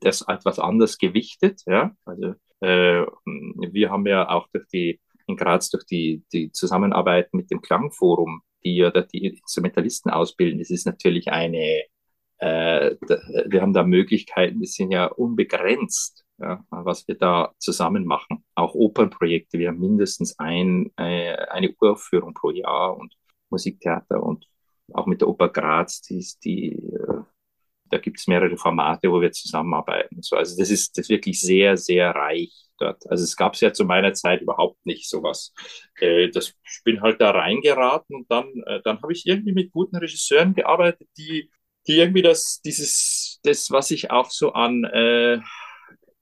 [0.00, 1.62] das etwas anders gewichtet.
[1.66, 1.96] Ja?
[2.04, 7.50] Also äh, wir haben ja auch durch die in Graz durch die, die Zusammenarbeit mit
[7.50, 11.84] dem Klangforum, die ja die Instrumentalisten ausbilden, das ist natürlich eine
[12.40, 12.96] äh,
[13.46, 18.44] wir haben da Möglichkeiten, die sind ja unbegrenzt, ja, was wir da zusammen machen.
[18.54, 23.14] Auch Opernprojekte, wir haben mindestens ein, äh, eine Uraufführung pro Jahr und
[23.50, 24.48] Musiktheater und
[24.92, 27.20] auch mit der Oper Graz, die, die äh,
[27.90, 30.22] da gibt es mehrere Formate, wo wir zusammenarbeiten.
[30.22, 33.04] So, also das ist, das ist wirklich sehr, sehr reich dort.
[33.10, 35.52] Also es gab es ja zu meiner Zeit überhaupt nicht sowas.
[36.00, 39.72] Äh, das, ich bin halt da reingeraten und dann, äh, dann habe ich irgendwie mit
[39.72, 41.50] guten Regisseuren gearbeitet, die
[41.86, 45.40] die irgendwie das, dieses, das, was ich auch so an äh,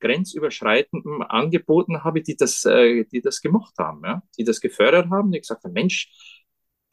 [0.00, 4.22] grenzüberschreitendem angeboten habe, die das, äh, die das gemocht haben, ja?
[4.38, 6.08] die das gefördert haben, die gesagt haben, Mensch,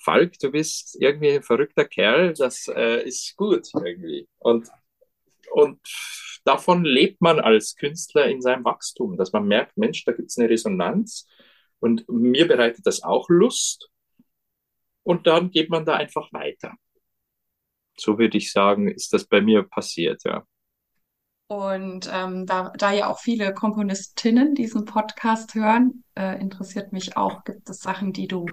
[0.05, 4.27] Falk, du bist irgendwie ein verrückter Kerl, das äh, ist gut irgendwie.
[4.39, 4.69] Und,
[5.51, 5.79] und
[6.45, 10.37] davon lebt man als Künstler in seinem Wachstum, dass man merkt, Mensch, da gibt es
[10.37, 11.27] eine Resonanz
[11.79, 13.89] und mir bereitet das auch Lust.
[15.03, 16.75] Und dann geht man da einfach weiter
[17.97, 20.43] so würde ich sagen, ist das bei mir passiert, ja.
[21.47, 27.43] Und ähm, da, da ja auch viele Komponistinnen diesen Podcast hören, äh, interessiert mich auch,
[27.43, 28.47] gibt es Sachen, die du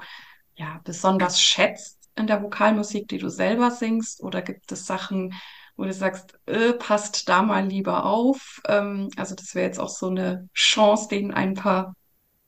[0.55, 4.23] ja besonders schätzt in der Vokalmusik, die du selber singst?
[4.23, 5.35] Oder gibt es Sachen,
[5.77, 8.61] wo du sagst, äh, passt da mal lieber auf?
[8.69, 11.95] Ähm, also das wäre jetzt auch so eine Chance, denen ein paar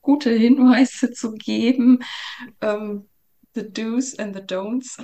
[0.03, 2.01] gute Hinweise zu geben.
[2.61, 3.09] Ähm,
[3.55, 4.99] the do's and the don'ts.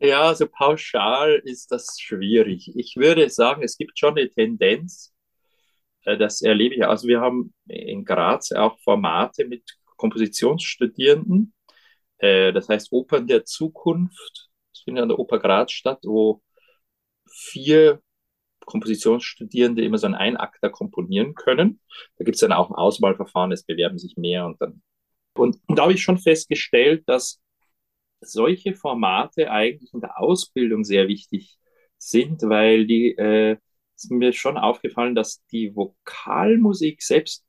[0.00, 2.70] Ja, so pauschal ist das schwierig.
[2.76, 5.14] Ich würde sagen, es gibt schon eine Tendenz,
[6.04, 6.84] äh, das erlebe ich.
[6.84, 9.62] Also wir haben in Graz auch Formate mit
[9.96, 11.53] Kompositionsstudierenden,
[12.24, 14.48] äh, das heißt Opern der Zukunft.
[14.72, 16.42] Das findet an der Oper Graz statt, wo
[17.30, 18.00] vier
[18.60, 21.80] Kompositionsstudierende immer so einen Einakter komponieren können.
[22.16, 24.82] Da gibt es dann auch ein Auswahlverfahren, es bewerben sich mehr und dann.
[25.34, 27.42] Und, und da habe ich schon festgestellt, dass
[28.20, 31.58] solche Formate eigentlich in der Ausbildung sehr wichtig
[31.98, 33.58] sind, weil die äh,
[33.96, 37.44] ist mir schon aufgefallen, dass die Vokalmusik selbst,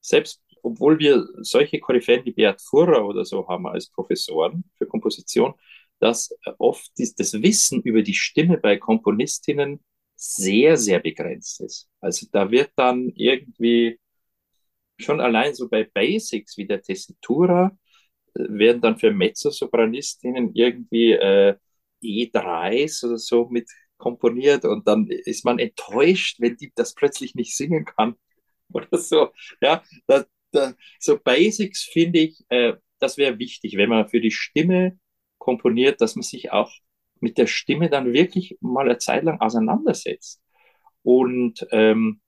[0.00, 5.54] selbst obwohl wir solche Koryphäen wie Beat Furrer oder so haben als Professoren für Komposition,
[5.98, 9.80] dass oft das Wissen über die Stimme bei Komponistinnen
[10.16, 11.88] sehr, sehr begrenzt ist.
[12.00, 13.98] Also da wird dann irgendwie
[14.98, 17.76] schon allein so bei Basics wie der Tessitura
[18.34, 21.56] werden dann für Mezzosopranistinnen irgendwie äh,
[22.02, 23.68] E3s oder so mit
[23.98, 28.16] komponiert und dann ist man enttäuscht, wenn die das plötzlich nicht singen kann
[28.72, 29.30] oder so.
[29.60, 34.30] Ja, da, da, so Basics finde ich, äh, das wäre wichtig, wenn man für die
[34.30, 34.98] Stimme
[35.38, 36.72] komponiert, dass man sich auch
[37.20, 40.42] mit der Stimme dann wirklich mal eine Zeit lang auseinandersetzt.
[41.02, 42.20] Und ähm,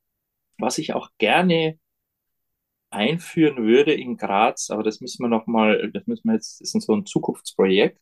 [0.58, 1.78] was ich auch gerne
[2.90, 6.74] einführen würde in Graz, aber das müssen wir noch mal, das müssen wir jetzt, das
[6.74, 7.98] ist so ein Zukunftsprojekt.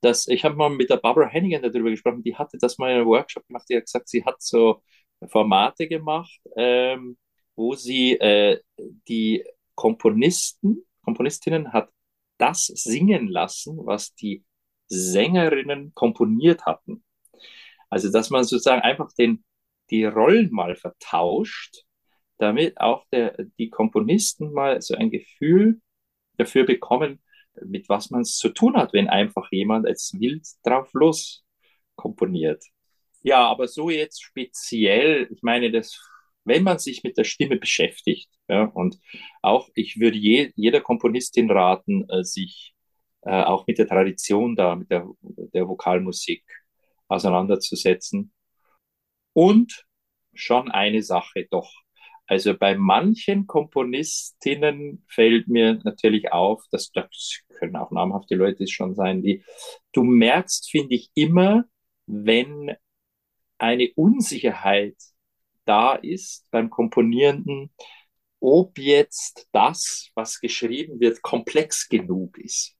[0.00, 2.98] Das, ich habe mal mit der Barbara Hennigan darüber gesprochen, die hatte das mal in
[2.98, 4.82] einem Workshop gemacht, die hat gesagt, sie hat so
[5.28, 7.16] Formate gemacht, ähm,
[7.56, 8.60] wo sie äh,
[9.08, 11.90] die Komponisten, Komponistinnen hat
[12.38, 14.44] das singen lassen, was die
[14.88, 17.04] Sängerinnen komponiert hatten.
[17.90, 19.44] Also, dass man sozusagen einfach den,
[19.90, 21.84] die Rollen mal vertauscht,
[22.38, 25.80] damit auch der, die Komponisten mal so ein Gefühl
[26.36, 27.22] dafür bekommen,
[27.64, 31.44] mit was man es zu tun hat, wenn einfach jemand als wild drauf los
[31.94, 32.64] komponiert.
[33.22, 35.98] Ja, aber so jetzt speziell, ich meine, das,
[36.44, 38.98] wenn man sich mit der Stimme beschäftigt, ja, und
[39.42, 42.74] auch ich würde je, jeder Komponistin raten, äh, sich
[43.22, 46.44] äh, auch mit der Tradition da, mit der, der Vokalmusik
[47.08, 48.32] auseinanderzusetzen.
[49.32, 49.84] Und
[50.34, 51.70] schon eine Sache doch.
[52.26, 58.94] Also bei manchen Komponistinnen fällt mir natürlich auf, dass das können auch namhafte Leute schon
[58.94, 59.44] sein, die
[59.92, 61.64] du merkst, finde ich immer,
[62.06, 62.72] wenn
[63.58, 64.96] eine Unsicherheit
[65.64, 67.70] da ist beim Komponierenden,
[68.40, 72.74] ob jetzt das, was geschrieben wird, komplex genug ist.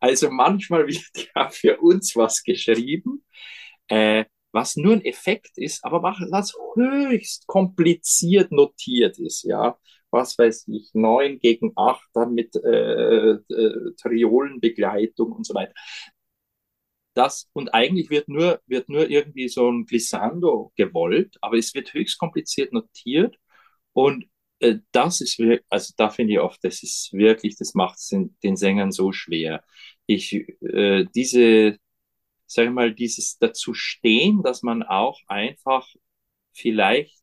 [0.00, 1.04] Also manchmal wird
[1.36, 3.24] ja für uns was geschrieben,
[3.88, 9.78] äh, was nur ein Effekt ist, aber was höchst kompliziert notiert ist, ja.
[10.10, 15.74] Was weiß ich, neun gegen acht, dann mit äh, äh, Triolenbegleitung und so weiter.
[17.18, 21.92] Das, und eigentlich wird nur, wird nur irgendwie so ein Glissando gewollt, aber es wird
[21.94, 23.36] höchst kompliziert notiert
[23.92, 24.26] und
[24.60, 28.08] äh, das ist wirklich, also da finde ich oft, das ist wirklich, das macht es
[28.42, 29.64] den, Sängern so schwer.
[30.06, 31.78] Ich, äh, diese,
[32.46, 35.88] sage mal, dieses dazu stehen, dass man auch einfach
[36.54, 37.18] vielleicht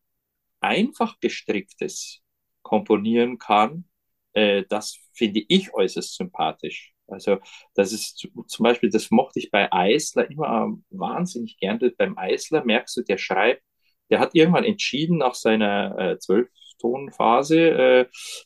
[0.61, 2.21] einfach gestricktes
[2.63, 3.85] komponieren kann,
[4.33, 6.94] äh, das finde ich äußerst sympathisch.
[7.07, 7.37] Also
[7.75, 11.79] das ist zum Beispiel, das mochte ich bei Eisler immer wahnsinnig gern.
[11.97, 13.61] Beim Eisler merkst du, der schreibt,
[14.09, 18.05] der hat irgendwann entschieden nach seiner äh, Zwölftonphase, äh,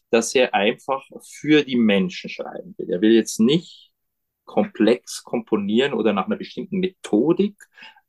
[0.10, 2.90] dass er einfach für die Menschen schreiben will.
[2.90, 3.92] Er will jetzt nicht
[4.46, 7.56] komplex komponieren oder nach einer bestimmten Methodik,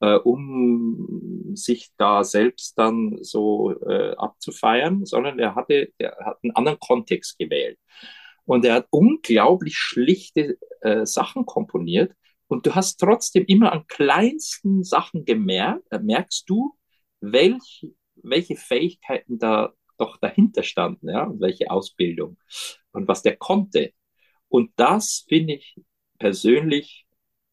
[0.01, 6.57] äh, um sich da selbst dann so äh, abzufeiern, sondern er hatte, er hat einen
[6.57, 7.79] anderen Kontext gewählt.
[8.45, 12.15] Und er hat unglaublich schlichte äh, Sachen komponiert.
[12.49, 16.75] Und du hast trotzdem immer an kleinsten Sachen gemerkt, äh, merkst du,
[17.21, 22.39] welch, welche Fähigkeiten da doch dahinter standen, ja, und welche Ausbildung
[22.93, 23.93] und was der konnte.
[24.49, 25.77] Und das finde ich
[26.19, 27.07] persönlich,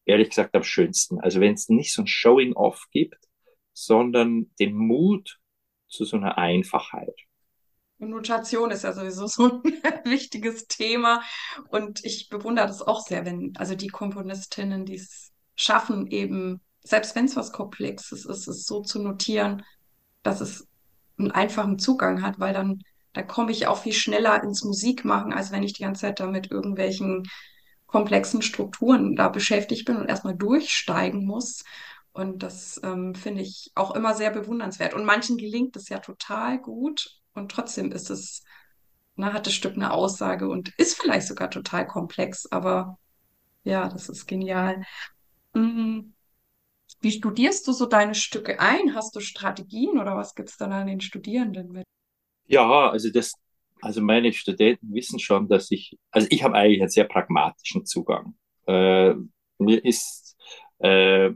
[0.04, 1.20] ehrlich gesagt, am schönsten.
[1.20, 3.28] Also wenn es nicht so ein Showing-off gibt,
[3.72, 5.38] sondern den Mut
[5.88, 7.27] zu so einer Einfachheit.
[7.98, 9.62] Notation ist ja sowieso so ein
[10.04, 11.22] wichtiges Thema
[11.68, 17.16] und ich bewundere das auch sehr, wenn also die Komponistinnen, die es schaffen, eben, selbst
[17.16, 19.64] wenn es was Komplexes ist, es so zu notieren,
[20.22, 20.66] dass es
[21.18, 22.82] einen einfachen Zugang hat, weil dann,
[23.12, 26.26] da komme ich auch viel schneller ins Musikmachen, als wenn ich die ganze Zeit da
[26.26, 27.24] mit irgendwelchen
[27.86, 31.64] komplexen Strukturen da beschäftigt bin und erstmal durchsteigen muss.
[32.12, 34.94] Und das ähm, finde ich auch immer sehr bewundernswert.
[34.94, 38.44] Und manchen gelingt es ja total gut und trotzdem ist es,
[39.16, 42.98] na, hat das Stück eine Aussage und ist vielleicht sogar total komplex, aber
[43.64, 44.82] ja, das ist genial.
[45.54, 46.14] Mhm.
[47.00, 48.94] Wie studierst du so deine Stücke ein?
[48.94, 51.84] Hast du Strategien oder was gibt es dann an den Studierenden mit?
[52.46, 53.32] Ja, also das,
[53.80, 58.34] also meine Studenten wissen schon, dass ich, also ich habe eigentlich einen sehr pragmatischen Zugang.
[58.66, 59.14] Äh,
[59.58, 60.36] mir ist,
[60.78, 61.30] äh,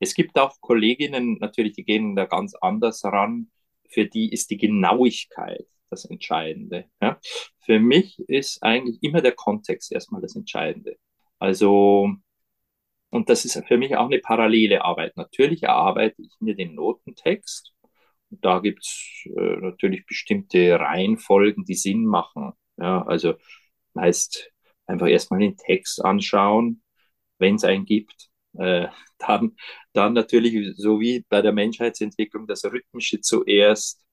[0.00, 3.50] es gibt auch Kolleginnen natürlich, die gehen da ganz anders ran.
[3.94, 6.86] Für die ist die Genauigkeit das Entscheidende.
[7.00, 7.18] Ja?
[7.60, 10.96] Für mich ist eigentlich immer der Kontext erstmal das Entscheidende.
[11.38, 12.10] Also,
[13.10, 15.16] und das ist für mich auch eine parallele Arbeit.
[15.16, 17.74] Natürlich erarbeite ich mir den Notentext
[18.40, 22.52] da gibt's äh, natürlich bestimmte Reihenfolgen, die Sinn machen.
[22.76, 23.34] Ja, also
[23.96, 24.50] heißt
[24.86, 26.82] einfach erstmal den Text anschauen,
[27.38, 28.30] wenn es einen gibt.
[28.58, 28.88] Äh,
[29.18, 29.56] dann,
[29.92, 34.04] dann natürlich, so wie bei der Menschheitsentwicklung, das Rhythmische zuerst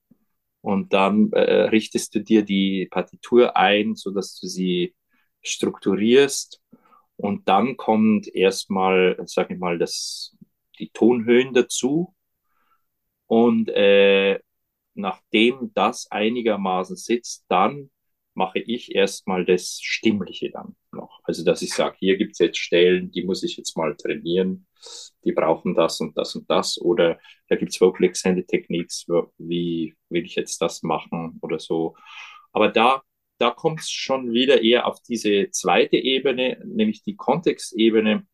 [0.60, 4.94] und dann äh, richtest du dir die Partitur ein, so dass du sie
[5.42, 6.60] strukturierst.
[7.16, 10.36] Und dann kommt erstmal, sage ich mal, das,
[10.78, 12.14] die Tonhöhen dazu.
[13.26, 14.40] Und äh,
[14.94, 17.90] nachdem das einigermaßen sitzt, dann
[18.34, 21.20] mache ich erstmal das Stimmliche dann noch.
[21.24, 24.66] Also dass ich sage, hier gibt es jetzt Stellen, die muss ich jetzt mal trainieren,
[25.24, 26.80] die brauchen das und das und das.
[26.80, 27.18] Oder
[27.48, 29.06] da gibt es Extended Techniques,
[29.38, 31.96] wie will ich jetzt das machen oder so.
[32.52, 33.02] Aber da,
[33.38, 38.26] da kommt es schon wieder eher auf diese zweite Ebene, nämlich die Kontextebene,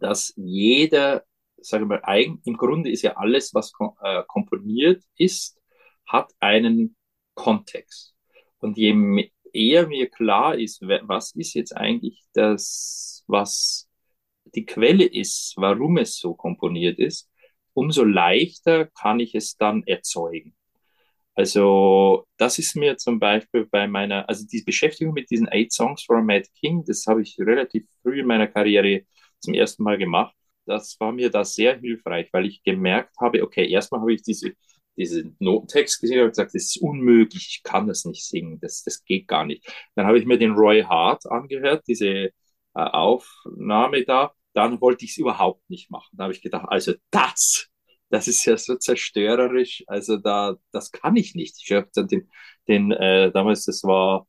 [0.00, 1.24] dass jeder
[1.64, 5.60] sage mal, eigen, im Grunde ist ja alles, was äh, komponiert ist,
[6.06, 6.96] hat einen
[7.34, 8.14] Kontext.
[8.58, 13.88] Und je eher mir klar ist, was ist jetzt eigentlich das, was
[14.54, 17.30] die Quelle ist, warum es so komponiert ist,
[17.74, 20.54] umso leichter kann ich es dann erzeugen.
[21.34, 26.06] Also das ist mir zum Beispiel bei meiner, also die Beschäftigung mit diesen Eight Songs
[26.08, 29.02] a Mad King, das habe ich relativ früh in meiner Karriere
[29.40, 30.34] zum ersten Mal gemacht.
[30.66, 34.52] Das war mir da sehr hilfreich, weil ich gemerkt habe, okay, erstmal habe ich diese,
[34.96, 39.04] diesen Notentext gesehen und gesagt, das ist unmöglich, ich kann das nicht singen, das, das
[39.04, 39.66] geht gar nicht.
[39.94, 42.30] Dann habe ich mir den Roy Hart angehört, diese äh,
[42.74, 46.10] Aufnahme da, dann wollte ich es überhaupt nicht machen.
[46.12, 47.68] Da habe ich gedacht, also das
[48.10, 49.82] das ist ja so zerstörerisch.
[49.88, 51.56] Also da, das kann ich nicht.
[51.62, 52.30] Ich habe dann den,
[52.68, 54.26] den äh, damals, das war,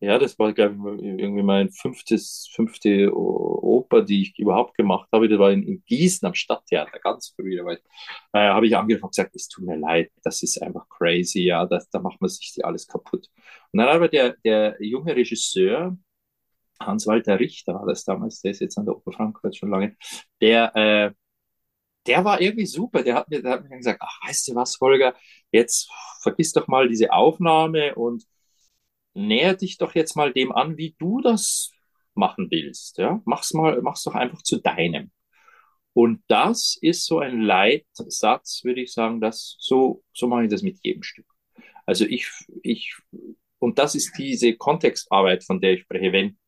[0.00, 5.28] ja, das war, glaube ich, irgendwie mein fünftes, fünfte Oper, die ich überhaupt gemacht habe.
[5.28, 7.56] Das war in, in Gießen am Stadttheater, ganz früh.
[7.58, 7.72] Da
[8.40, 11.66] äh, habe ich angefangen und gesagt, es tut mir leid, das ist einfach crazy, ja,
[11.66, 13.28] das, da macht man sich alles kaputt.
[13.72, 15.96] Und dann aber der, der junge Regisseur,
[16.80, 19.96] Hans-Walter Richter war das damals, der ist jetzt an der Oper Frankfurt schon lange,
[20.40, 21.12] der, äh,
[22.06, 23.02] der war irgendwie super.
[23.02, 25.14] Der hat mir, der hat mir gesagt, ach, weißt du was, Holger,
[25.52, 25.90] jetzt
[26.22, 28.24] vergiss doch mal diese Aufnahme und
[29.14, 31.70] näher dich doch jetzt mal dem an, wie du das
[32.14, 32.98] machen willst.
[32.98, 33.20] Ja?
[33.24, 35.10] Mach's mal, mach's doch einfach zu deinem.
[35.92, 40.62] Und das ist so ein Leitsatz, würde ich sagen, dass so, so mache ich das
[40.62, 41.26] mit jedem Stück.
[41.84, 42.28] Also ich,
[42.62, 42.96] ich,
[43.58, 46.12] und das ist diese Kontextarbeit, von der ich spreche.
[46.12, 46.38] Wenn,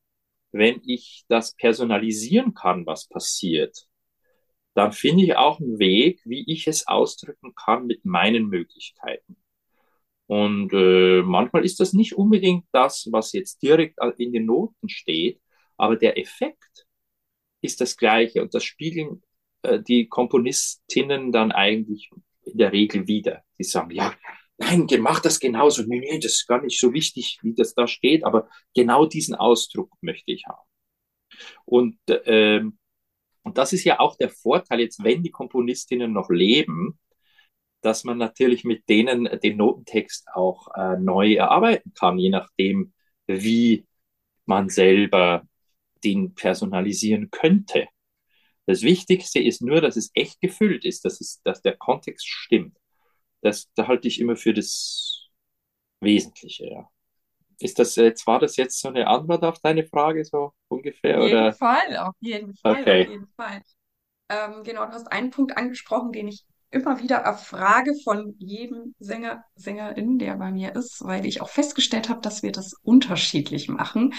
[0.52, 3.88] wenn ich das personalisieren kann, was passiert,
[4.74, 9.41] dann finde ich auch einen Weg, wie ich es ausdrücken kann mit meinen Möglichkeiten.
[10.26, 15.40] Und äh, manchmal ist das nicht unbedingt das, was jetzt direkt in den Noten steht,
[15.76, 16.86] aber der Effekt
[17.60, 19.22] ist das gleiche und das spiegeln
[19.62, 22.10] äh, die Komponistinnen dann eigentlich
[22.44, 23.42] in der Regel wieder.
[23.58, 24.14] Die sagen, ja,
[24.58, 25.82] nein, mach das genauso.
[25.82, 29.34] Nee, nee, das ist gar nicht so wichtig, wie das da steht, aber genau diesen
[29.34, 30.66] Ausdruck möchte ich haben.
[31.64, 32.62] Und äh,
[33.42, 36.98] und das ist ja auch der Vorteil jetzt, wenn die Komponistinnen noch leben,
[37.82, 42.92] dass man natürlich mit denen den Notentext auch äh, neu erarbeiten kann, je nachdem,
[43.26, 43.86] wie
[44.46, 45.44] man selber
[46.04, 47.88] den personalisieren könnte.
[48.66, 52.76] Das Wichtigste ist nur, dass es echt gefüllt ist, dass, es, dass der Kontext stimmt.
[53.42, 55.28] Das, da halte ich immer für das
[56.00, 56.88] Wesentliche, ja.
[57.60, 61.18] Ist das jetzt, war das jetzt so eine Antwort auf deine Frage, so ungefähr?
[61.18, 61.52] Auf jeden oder?
[61.52, 62.86] Fall, auf jeden Fall, Okay.
[62.88, 63.62] auf jeden Fall.
[64.28, 69.44] Ähm, genau, du hast einen Punkt angesprochen, den ich immer wieder erfrage von jedem Sänger,
[69.54, 74.14] Sängerin, der bei mir ist, weil ich auch festgestellt habe, dass wir das unterschiedlich machen.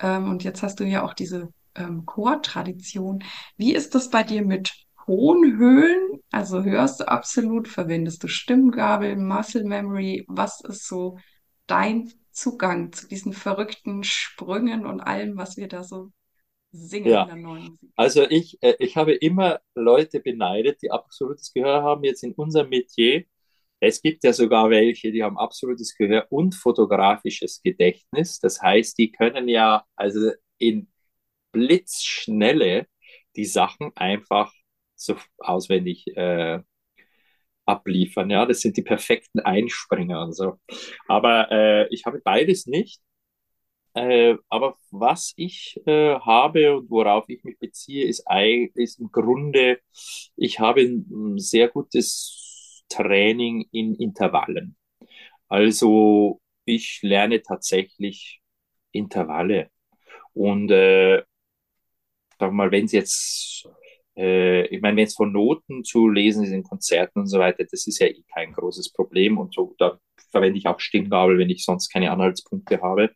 [0.00, 3.22] Ähm, und jetzt hast du ja auch diese ähm, Chortradition.
[3.56, 4.72] Wie ist das bei dir mit
[5.06, 6.20] hohen Höhen?
[6.30, 10.24] Also hörst du absolut, verwendest du Stimmgabel, Muscle Memory?
[10.28, 11.18] Was ist so
[11.66, 16.10] dein Zugang zu diesen verrückten Sprüngen und allem, was wir da so
[16.74, 17.92] singen in Ja, der neuen Musik.
[17.96, 22.70] also ich, äh, ich habe immer Leute beneidet, die absolutes Gehör haben, jetzt in unserem
[22.70, 23.24] Metier.
[23.80, 28.38] Es gibt ja sogar welche, die haben absolutes Gehör und fotografisches Gedächtnis.
[28.40, 30.88] Das heißt, die können ja also in
[31.52, 32.88] Blitzschnelle
[33.36, 34.52] die Sachen einfach
[34.96, 36.60] so auswendig äh,
[37.66, 38.30] abliefern.
[38.30, 40.58] Ja, das sind die perfekten Einspringer und so.
[41.08, 43.00] Aber äh, ich habe beides nicht.
[43.94, 48.24] Äh, aber was ich äh, habe und worauf ich mich beziehe, ist,
[48.74, 49.80] ist im Grunde,
[50.36, 54.76] ich habe ein sehr gutes Training in Intervallen.
[55.48, 58.42] Also ich lerne tatsächlich
[58.92, 59.70] Intervalle.
[60.34, 61.22] Und äh,
[62.38, 63.68] sag mal, wenn es jetzt,
[64.16, 67.64] äh, ich meine, wenn es von Noten zu lesen ist in Konzerten und so weiter,
[67.64, 69.38] das ist ja eh kein großes Problem.
[69.38, 69.98] Und so, da
[70.30, 73.10] verwende ich auch Stimmgabel, wenn ich sonst keine Anhaltspunkte habe.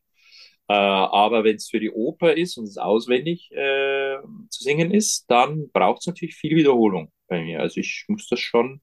[0.68, 4.18] Äh, aber wenn es für die Oper ist und es auswendig äh,
[4.50, 7.60] zu singen ist, dann braucht es natürlich viel Wiederholung bei mir.
[7.60, 8.80] Also ich muss das schon.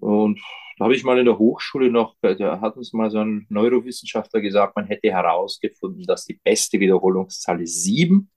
[0.00, 0.40] Und
[0.78, 4.40] da habe ich mal in der Hochschule noch, da hat uns mal so ein Neurowissenschaftler
[4.40, 8.30] gesagt, man hätte herausgefunden, dass die beste Wiederholungszahl ist sieben.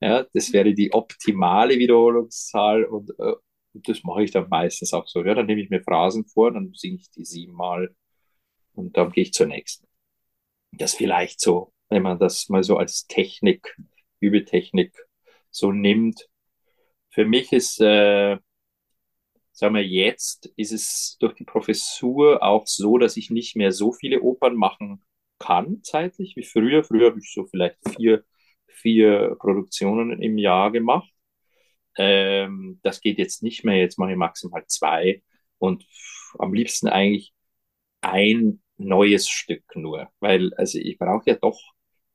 [0.00, 3.34] Ja, das wäre die optimale Wiederholungszahl und äh,
[3.74, 5.24] das mache ich dann meistens auch so.
[5.24, 7.94] Ja, dann nehme ich mir Phrasen vor, dann singe ich die siebenmal
[8.74, 9.86] und dann gehe ich zur nächsten.
[10.72, 13.76] Das vielleicht so, wenn man das mal so als Technik,
[14.20, 14.92] Übetechnik
[15.50, 16.28] so nimmt.
[17.10, 18.38] Für mich ist, äh,
[19.52, 23.92] sagen wir jetzt, ist es durch die Professur auch so, dass ich nicht mehr so
[23.92, 25.02] viele Opern machen
[25.38, 26.84] kann zeitlich wie früher.
[26.84, 28.24] Früher habe ich so vielleicht vier,
[28.66, 31.10] vier Produktionen im Jahr gemacht.
[31.96, 33.76] Ähm, das geht jetzt nicht mehr.
[33.78, 35.22] Jetzt mache ich maximal zwei
[35.58, 35.86] und
[36.38, 37.32] am liebsten eigentlich
[38.00, 41.60] ein neues Stück nur, weil also ich brauche ja doch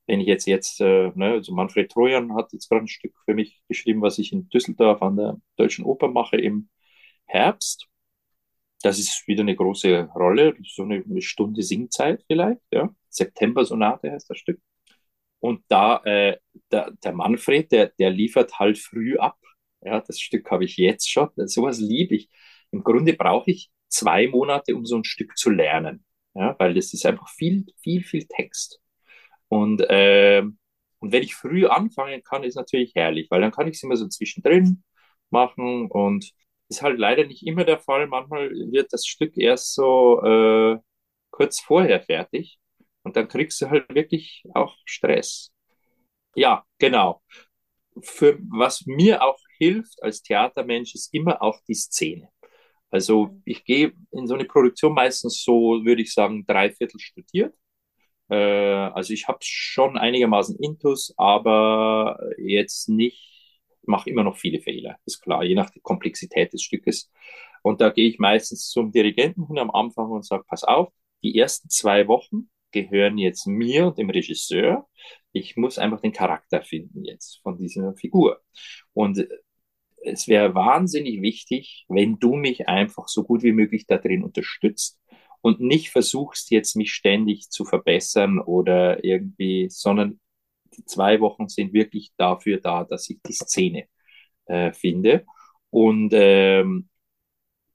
[0.06, 3.34] wenn ich jetzt jetzt, äh, ne, also Manfred Trojan hat jetzt gerade ein Stück für
[3.34, 6.68] mich geschrieben, was ich in Düsseldorf an der Deutschen Oper mache im
[7.26, 7.88] Herbst.
[8.82, 12.94] Das ist wieder eine große Rolle, so eine, eine Stunde Singzeit vielleicht, ja.
[13.08, 14.60] September-Sonate heißt das Stück.
[15.40, 16.38] Und da, äh,
[16.72, 19.38] der, der Manfred, der, der liefert halt früh ab.
[19.82, 21.28] Ja, das Stück habe ich jetzt schon.
[21.36, 22.30] Sowas liebe ich.
[22.70, 26.04] Im Grunde brauche ich zwei Monate, um so ein Stück zu lernen.
[26.34, 28.80] Ja, weil das ist einfach viel, viel, viel Text.
[29.54, 30.42] Und, äh,
[31.00, 33.96] und wenn ich früh anfangen kann, ist natürlich herrlich, weil dann kann ich es immer
[33.96, 34.82] so zwischendrin
[35.30, 36.30] machen und
[36.68, 38.06] ist halt leider nicht immer der Fall.
[38.06, 40.78] Manchmal wird das Stück erst so äh,
[41.30, 42.58] kurz vorher fertig
[43.02, 45.52] und dann kriegst du halt wirklich auch Stress.
[46.34, 47.22] Ja, genau.
[48.02, 52.28] Für was mir auch hilft als Theatermensch ist immer auch die Szene.
[52.90, 57.54] Also ich gehe in so eine Produktion meistens so, würde ich sagen, dreiviertel studiert.
[58.28, 63.30] Äh, also ich habe schon einigermaßen Intus, aber jetzt nicht
[63.86, 67.10] mache immer noch viele Fehler, ist klar, je nach der Komplexität des Stückes.
[67.62, 71.38] Und da gehe ich meistens zum Dirigenten hin am Anfang und sage, pass auf, die
[71.38, 74.86] ersten zwei Wochen gehören jetzt mir und dem Regisseur.
[75.32, 78.42] Ich muss einfach den Charakter finden jetzt von dieser Figur.
[78.92, 79.26] Und
[80.02, 85.00] es wäre wahnsinnig wichtig, wenn du mich einfach so gut wie möglich da drin unterstützt
[85.44, 90.18] und nicht versuchst jetzt mich ständig zu verbessern oder irgendwie, sondern
[90.74, 93.84] die zwei Wochen sind wirklich dafür da, dass ich die Szene
[94.46, 95.26] äh, finde.
[95.68, 96.88] Und, ähm,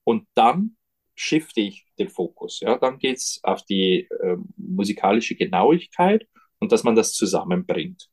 [0.03, 0.77] und dann
[1.13, 2.59] shifte ich den Fokus.
[2.61, 2.79] Ja?
[2.79, 8.09] Dann geht es auf die äh, musikalische Genauigkeit und dass man das zusammenbringt.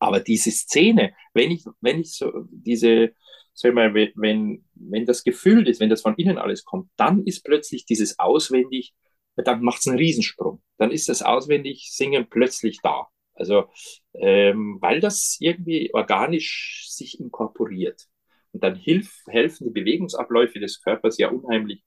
[0.00, 3.14] Aber diese Szene, wenn ich, wenn ich so diese,
[3.60, 7.44] sag mal, wenn, wenn das gefüllt ist, wenn das von innen alles kommt, dann ist
[7.44, 8.94] plötzlich dieses auswendig,
[9.36, 10.62] dann macht es einen Riesensprung.
[10.78, 13.08] Dann ist das auswendig Singen plötzlich da.
[13.34, 13.66] Also,
[14.14, 18.06] ähm, weil das irgendwie organisch sich inkorporiert.
[18.52, 21.82] Und dann hilf, helfen die Bewegungsabläufe des Körpers ja unheimlich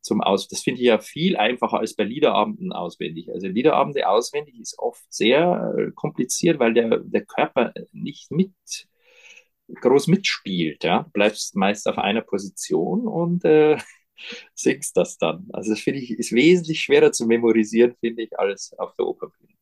[0.00, 0.48] zum Aus.
[0.48, 3.30] Das finde ich ja viel einfacher als bei Liederabenden auswendig.
[3.32, 8.52] Also Liederabende auswendig ist oft sehr äh, kompliziert, weil der, der Körper nicht mit
[9.80, 10.84] groß mitspielt.
[10.84, 11.04] Ja?
[11.04, 13.78] Du bleibst meist auf einer Position und äh,
[14.54, 15.48] singst das dann.
[15.52, 19.52] Also das finde ich ist wesentlich schwerer zu memorisieren, finde ich, als auf der Opernbühne.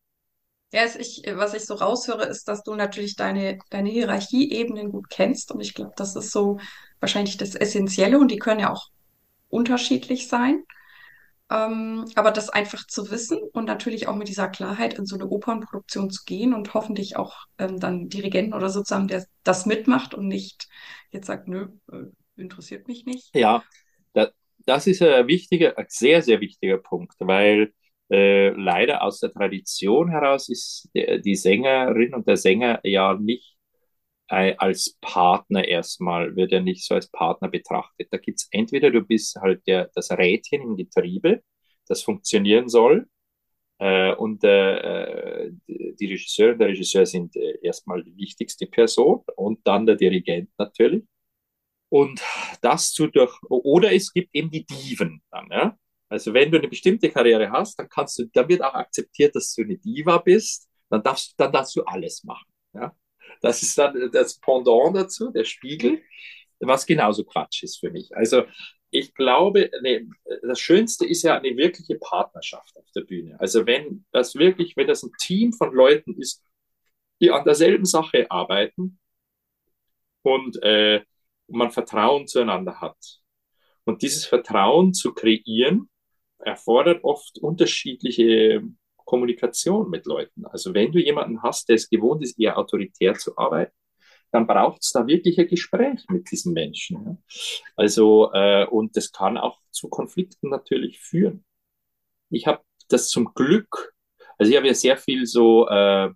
[0.72, 5.50] Ja, ich, was ich so raushöre, ist, dass du natürlich deine, deine Hierarchieebenen gut kennst.
[5.50, 6.60] Und ich glaube, das ist so
[7.00, 8.18] wahrscheinlich das Essentielle.
[8.18, 8.86] Und die können ja auch
[9.48, 10.62] unterschiedlich sein.
[11.50, 15.26] Ähm, aber das einfach zu wissen und natürlich auch mit dieser Klarheit in so eine
[15.26, 20.28] Opernproduktion zu gehen und hoffentlich auch ähm, dann Dirigenten oder sozusagen, der das mitmacht und
[20.28, 20.68] nicht
[21.10, 22.04] jetzt sagt, nö, äh,
[22.36, 23.34] interessiert mich nicht.
[23.34, 23.64] Ja,
[24.12, 24.30] das,
[24.64, 27.72] das ist ein wichtiger, ein sehr, sehr wichtiger Punkt, weil
[28.10, 33.59] äh, leider aus der Tradition heraus ist die Sängerin und der Sänger ja nicht äh,
[34.30, 38.08] als Partner erstmal, wird er nicht so als Partner betrachtet.
[38.10, 41.42] Da gibt es entweder du bist halt der, das Rädchen im Getriebe,
[41.86, 43.06] das funktionieren soll,
[43.80, 49.66] äh, und äh, die Regisseurin und der Regisseur sind äh, erstmal die wichtigste Person und
[49.66, 51.04] dann der Dirigent natürlich.
[51.88, 52.22] Und
[52.60, 55.76] das zu durch, oder es gibt eben die Diven dann, ja.
[56.08, 59.54] Also wenn du eine bestimmte Karriere hast, dann kannst du, dann wird auch akzeptiert, dass
[59.54, 62.52] du eine Diva bist, dann darfst, dann darfst du alles machen.
[62.74, 62.94] Ja?
[63.40, 66.02] Das ist dann das Pendant dazu, der Spiegel,
[66.60, 68.14] was genauso Quatsch ist für mich.
[68.14, 68.44] Also
[68.90, 70.08] ich glaube, ne,
[70.42, 73.38] das Schönste ist ja eine wirkliche Partnerschaft auf der Bühne.
[73.40, 76.42] Also wenn das wirklich, wenn das ein Team von Leuten ist,
[77.20, 78.98] die an derselben Sache arbeiten
[80.22, 81.02] und äh,
[81.46, 83.20] man Vertrauen zueinander hat.
[83.84, 85.88] Und dieses Vertrauen zu kreieren,
[86.38, 88.62] erfordert oft unterschiedliche
[89.10, 90.46] Kommunikation mit Leuten.
[90.46, 93.74] Also wenn du jemanden hast, der es gewohnt ist, eher autoritär zu arbeiten,
[94.30, 97.18] dann braucht es da wirklich ein Gespräch mit diesen Menschen.
[97.76, 101.44] Also, äh, und das kann auch zu Konflikten natürlich führen.
[102.28, 103.92] Ich habe das zum Glück,
[104.38, 106.10] also ich habe ja sehr viel so äh,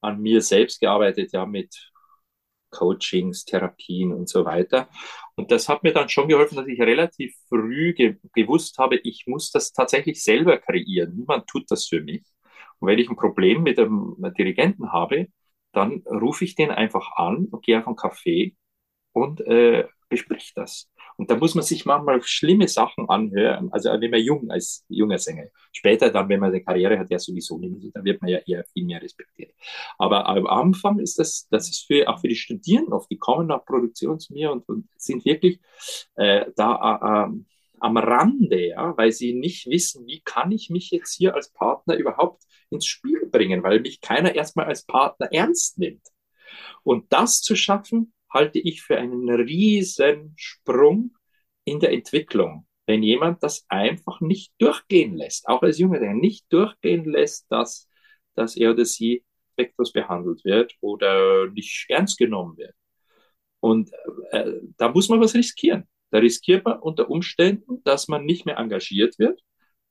[0.00, 1.92] an mir selbst gearbeitet, ja, mit
[2.70, 4.88] Coachings, Therapien und so weiter.
[5.38, 9.24] Und das hat mir dann schon geholfen, dass ich relativ früh ge gewusst habe, ich
[9.28, 11.14] muss das tatsächlich selber kreieren.
[11.16, 12.24] Niemand tut das für mich.
[12.80, 15.28] Und wenn ich ein Problem mit einem Dirigenten habe,
[15.72, 18.56] dann rufe ich den einfach an und gehe auf einen Café
[19.12, 20.90] und äh, besprich das.
[21.18, 25.18] Und da muss man sich manchmal schlimme Sachen anhören, also wenn man jung als junger
[25.18, 25.46] Sänger.
[25.72, 28.64] Später dann, wenn man eine Karriere hat, ja sowieso nicht, dann wird man ja eher
[28.72, 29.52] viel mehr respektiert.
[29.98, 33.48] Aber am Anfang ist das, das ist für, auch für die Studierenden oft, die kommen
[33.48, 35.60] nach Produktion zu mir und, und sind wirklich
[36.14, 37.40] äh, da äh,
[37.80, 41.96] am Rande, ja, weil sie nicht wissen, wie kann ich mich jetzt hier als Partner
[41.96, 46.06] überhaupt ins Spiel bringen, weil mich keiner erstmal als Partner ernst nimmt.
[46.84, 51.16] Und das zu schaffen, halte ich für einen riesen Sprung
[51.64, 52.66] in der Entwicklung.
[52.86, 57.88] Wenn jemand das einfach nicht durchgehen lässt, auch als Junge, der nicht durchgehen lässt, dass,
[58.34, 59.24] dass er oder sie
[59.58, 62.74] respektlos behandelt wird oder nicht ernst genommen wird.
[63.60, 63.90] Und
[64.30, 65.88] äh, da muss man was riskieren.
[66.10, 69.42] Da riskiert man unter Umständen, dass man nicht mehr engagiert wird,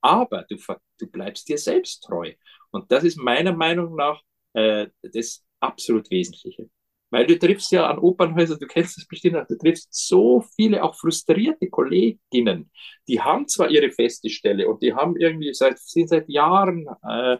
[0.01, 0.55] aber du,
[0.99, 2.33] du bleibst dir selbst treu.
[2.71, 4.21] Und das ist meiner Meinung nach
[4.53, 6.69] äh, das absolut Wesentliche.
[7.10, 10.84] Weil du triffst ja an Opernhäusern, du kennst das bestimmt auch, du triffst so viele
[10.84, 12.70] auch frustrierte Kolleginnen,
[13.08, 17.38] die haben zwar ihre feste Stelle und die haben irgendwie seit, sind seit Jahren äh,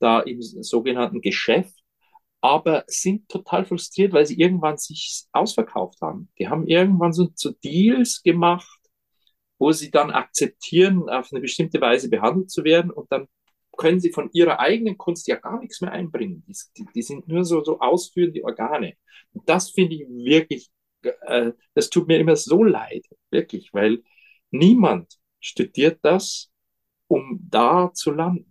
[0.00, 1.74] da im sogenannten Geschäft,
[2.40, 6.30] aber sind total frustriert, weil sie irgendwann sich ausverkauft haben.
[6.38, 8.80] Die haben irgendwann so, so Deals gemacht,
[9.58, 13.28] wo sie dann akzeptieren, auf eine bestimmte Weise behandelt zu werden und dann
[13.80, 16.44] können sie von ihrer eigenen Kunst ja gar nichts mehr einbringen.
[16.46, 18.94] Die, die, sind nur so, so ausführende Organe.
[19.32, 20.70] Und das finde ich wirklich,
[21.02, 24.02] äh, das tut mir immer so leid, wirklich, weil
[24.50, 26.50] niemand studiert das,
[27.06, 28.49] um da zu landen.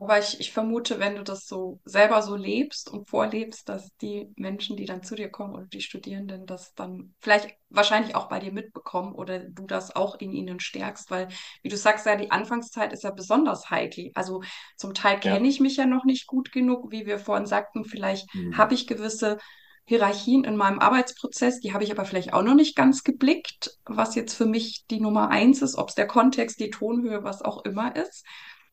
[0.00, 4.32] Aber ich, ich vermute, wenn du das so selber so lebst und vorlebst, dass die
[4.34, 8.40] Menschen, die dann zu dir kommen oder die Studierenden, das dann vielleicht wahrscheinlich auch bei
[8.40, 11.28] dir mitbekommen oder du das auch in ihnen stärkst, weil,
[11.62, 14.10] wie du sagst, ja, die Anfangszeit ist ja besonders heikel.
[14.14, 14.42] Also
[14.78, 15.50] zum Teil kenne ja.
[15.50, 18.56] ich mich ja noch nicht gut genug, wie wir vorhin sagten, vielleicht mhm.
[18.56, 19.36] habe ich gewisse
[19.84, 24.14] Hierarchien in meinem Arbeitsprozess, die habe ich aber vielleicht auch noch nicht ganz geblickt, was
[24.14, 27.66] jetzt für mich die Nummer eins ist, ob es der Kontext, die Tonhöhe, was auch
[27.66, 28.24] immer ist.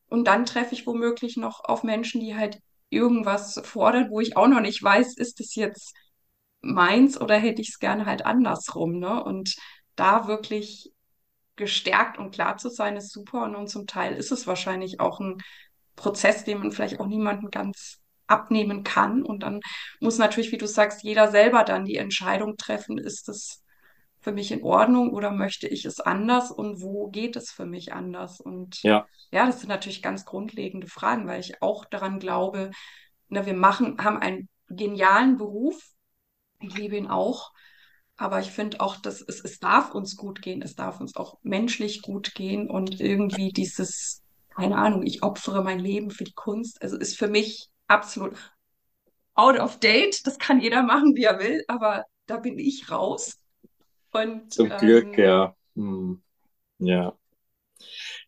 [0.08, 4.47] Und dann treffe ich womöglich noch auf Menschen, die halt irgendwas fordern, wo ich auch
[4.47, 5.93] noch nicht weiß, ist es jetzt
[6.62, 9.24] meins oder hätte ich es gerne halt andersrum, ne?
[9.24, 9.55] Und
[9.95, 10.91] da wirklich
[11.55, 13.43] gestärkt und klar zu sein, ist super.
[13.43, 15.38] Und, und zum Teil ist es wahrscheinlich auch ein
[15.95, 19.24] Prozess, den man vielleicht auch niemanden ganz abnehmen kann.
[19.24, 19.60] Und dann
[19.99, 23.64] muss natürlich, wie du sagst, jeder selber dann die Entscheidung treffen, ist es
[24.28, 27.93] für mich in Ordnung oder möchte ich es anders und wo geht es für mich
[27.93, 28.41] anders?
[28.41, 32.71] Und ja, ja das sind natürlich ganz grundlegende Fragen, weil ich auch daran glaube,
[33.30, 35.82] na, wir machen, haben einen genialen Beruf.
[36.59, 37.53] Ich liebe ihn auch.
[38.17, 41.38] Aber ich finde auch, dass es, es darf uns gut gehen, es darf uns auch
[41.41, 46.82] menschlich gut gehen und irgendwie dieses, keine Ahnung, ich opfere mein Leben für die Kunst,
[46.82, 48.34] also ist für mich absolut
[49.36, 50.28] out of date.
[50.28, 53.38] Das kann jeder machen, wie er will, aber da bin ich raus.
[54.22, 55.55] Und, Zum Glück, ähm, ja.
[55.76, 56.22] Hm.
[56.80, 57.18] Ja.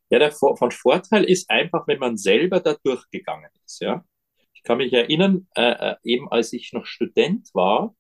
[0.10, 4.04] Ja, der von Vorteil ist einfach, wenn man selber da durchgegangen ist, ja.
[4.54, 7.96] Ich kann mich erinnern, äh, äh, eben als ich noch Student war,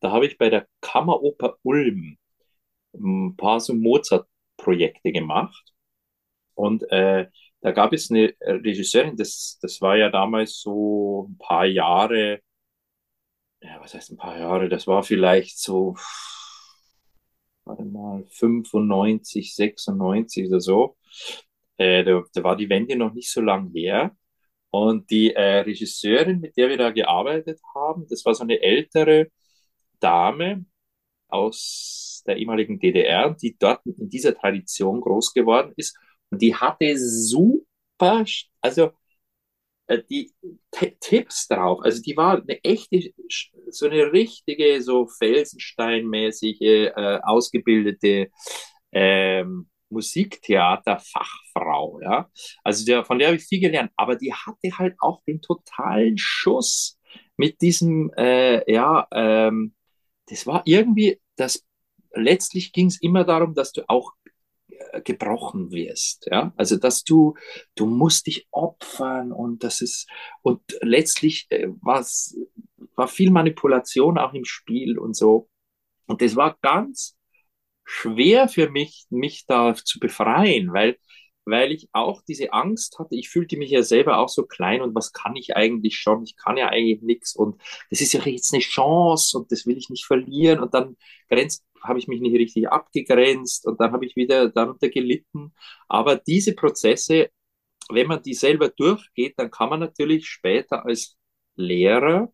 [0.00, 2.18] da habe ich bei der Kammeroper Ulm
[2.94, 5.72] ein paar so Mozart-Projekte gemacht.
[6.54, 7.28] Und äh,
[7.60, 12.40] da gab es eine Regisseurin, das, das war ja damals so ein paar Jahre,
[13.60, 15.96] ja, was heißt ein paar Jahre, das war vielleicht so
[17.64, 20.96] warte mal, 95, 96 oder so.
[21.76, 24.16] Äh, da, da war die Wende noch nicht so lang her.
[24.70, 29.28] Und die äh, Regisseurin, mit der wir da gearbeitet haben, das war so eine ältere
[30.00, 30.64] Dame
[31.28, 35.96] aus der ehemaligen DDR, die dort in dieser Tradition groß geworden ist.
[36.30, 38.24] Und die hatte super,
[38.60, 38.92] also
[40.10, 40.32] die
[41.00, 41.80] Tipps drauf.
[41.82, 43.12] Also die war eine echte,
[43.70, 48.30] so eine richtige, so Felsensteinmäßige, äh, ausgebildete
[48.92, 52.30] ähm, Musiktheater-Fachfrau, ja.
[52.64, 56.16] Also der, von der habe ich viel gelernt, aber die hatte halt auch den totalen
[56.18, 56.98] Schuss
[57.36, 59.74] mit diesem, äh, ja, ähm,
[60.26, 61.64] das war irgendwie, das
[62.14, 64.12] letztlich ging es immer darum, dass du auch
[65.04, 66.26] gebrochen wirst.
[66.30, 67.34] Ja, also dass du,
[67.74, 70.08] du musst dich opfern und das ist,
[70.42, 72.36] und letztlich äh, was,
[72.94, 75.48] war viel Manipulation auch im Spiel und so.
[76.06, 77.16] Und das war ganz
[77.84, 80.98] schwer für mich, mich da zu befreien, weil
[81.44, 83.16] weil ich auch diese Angst hatte.
[83.16, 86.22] Ich fühlte mich ja selber auch so klein und was kann ich eigentlich schon?
[86.24, 89.76] Ich kann ja eigentlich nichts und das ist ja jetzt eine Chance und das will
[89.76, 90.96] ich nicht verlieren und dann
[91.28, 95.52] grenzt habe ich mich nicht richtig abgegrenzt und dann habe ich wieder darunter gelitten.
[95.88, 97.30] Aber diese Prozesse,
[97.90, 101.16] wenn man die selber durchgeht, dann kann man natürlich später als
[101.56, 102.32] Lehrer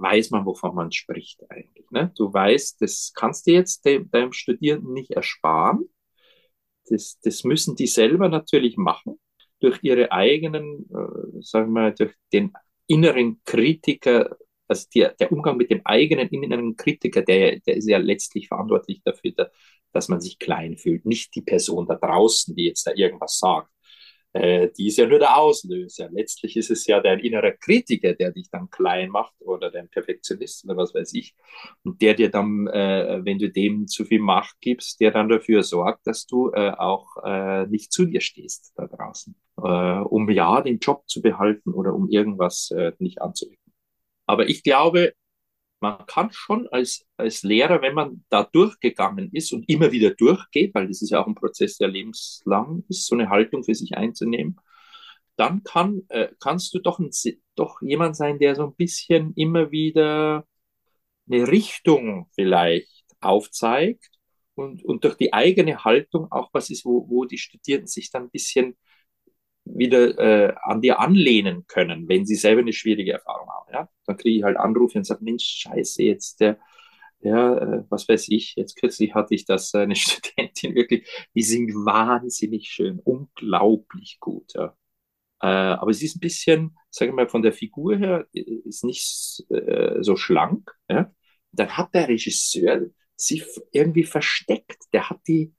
[0.00, 1.90] weiß man, wovon man spricht eigentlich.
[1.90, 2.12] Ne?
[2.16, 5.88] Du weißt, das kannst du jetzt de deinem Studierenden nicht ersparen.
[6.90, 9.18] Das, das müssen die selber natürlich machen
[9.60, 12.52] durch ihre eigenen, äh, sagen wir, durch den
[12.86, 14.36] inneren Kritiker,
[14.66, 19.02] also die, der Umgang mit dem eigenen inneren Kritiker, der, der ist ja letztlich verantwortlich
[19.04, 19.32] dafür,
[19.92, 23.70] dass man sich klein fühlt, nicht die Person da draußen, die jetzt da irgendwas sagt.
[24.38, 26.08] Äh, die ist ja nur der Auslöser.
[26.10, 30.64] Letztlich ist es ja dein innerer Kritiker, der dich dann klein macht oder dein Perfektionist
[30.64, 31.34] oder was weiß ich.
[31.82, 35.62] Und der dir dann, äh, wenn du dem zu viel Macht gibst, der dann dafür
[35.62, 40.60] sorgt, dass du äh, auch äh, nicht zu dir stehst da draußen, äh, um ja
[40.60, 43.72] den Job zu behalten oder um irgendwas äh, nicht anzuecken.
[44.26, 45.14] Aber ich glaube,
[45.80, 50.74] man kann schon als, als Lehrer, wenn man da durchgegangen ist und immer wieder durchgeht,
[50.74, 53.96] weil das ist ja auch ein Prozess, der lebenslang ist, so eine Haltung für sich
[53.96, 54.56] einzunehmen,
[55.36, 57.10] dann kann, äh, kannst du doch, ein,
[57.54, 60.44] doch jemand sein, der so ein bisschen immer wieder
[61.30, 64.10] eine Richtung vielleicht aufzeigt
[64.54, 68.24] und, und durch die eigene Haltung auch was ist, wo, wo die Studierenden sich dann
[68.24, 68.76] ein bisschen
[69.74, 73.72] wieder äh, an dir anlehnen können, wenn sie selber eine schwierige Erfahrung haben.
[73.72, 73.88] Ja?
[74.06, 76.58] Dann kriege ich halt Anrufe und sage, Mensch, scheiße, jetzt der,
[77.20, 81.74] ja, äh, was weiß ich, jetzt kürzlich hatte ich das, eine Studentin wirklich, die singt
[81.74, 84.52] wahnsinnig schön, unglaublich gut.
[84.54, 84.76] Ja.
[85.40, 89.44] Äh, aber sie ist ein bisschen, sage ich mal, von der Figur her, ist nicht
[89.50, 90.72] äh, so schlank.
[90.90, 91.12] Ja.
[91.52, 93.42] Dann hat der Regisseur sie
[93.72, 94.84] irgendwie versteckt.
[94.92, 95.52] Der hat die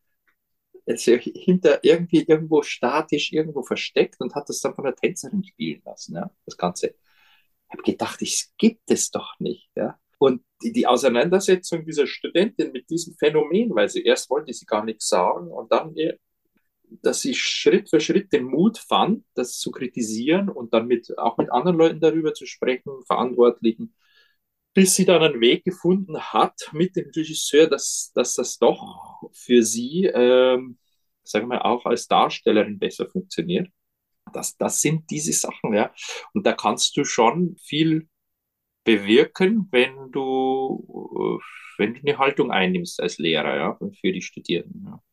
[0.89, 5.81] also hinter irgendwie irgendwo statisch irgendwo versteckt und hat das dann von der Tänzerin spielen
[5.85, 6.87] lassen, ja, das Ganze.
[6.87, 9.99] Ich habe gedacht, es gibt es doch nicht, ja.
[10.17, 14.83] Und die, die Auseinandersetzung dieser Studentin mit diesem Phänomen, weil sie erst wollte sie gar
[14.83, 15.95] nichts sagen und dann,
[17.03, 21.37] dass sie Schritt für Schritt den Mut fand, das zu kritisieren und dann mit, auch
[21.37, 23.93] mit anderen Leuten darüber zu sprechen, Verantwortlichen,
[24.79, 29.61] bis sie dann einen Weg gefunden hat mit dem Regisseur, dass, dass das doch für
[29.61, 30.77] sie, ähm,
[31.21, 33.67] sagen wir auch als Darstellerin besser funktioniert.
[34.31, 35.93] Das, das sind diese Sachen, ja.
[36.33, 38.07] Und da kannst du schon viel
[38.85, 41.41] bewirken, wenn du,
[41.77, 44.85] wenn du eine Haltung einnimmst als Lehrer, ja, für die Studierenden.
[44.85, 45.03] Ja.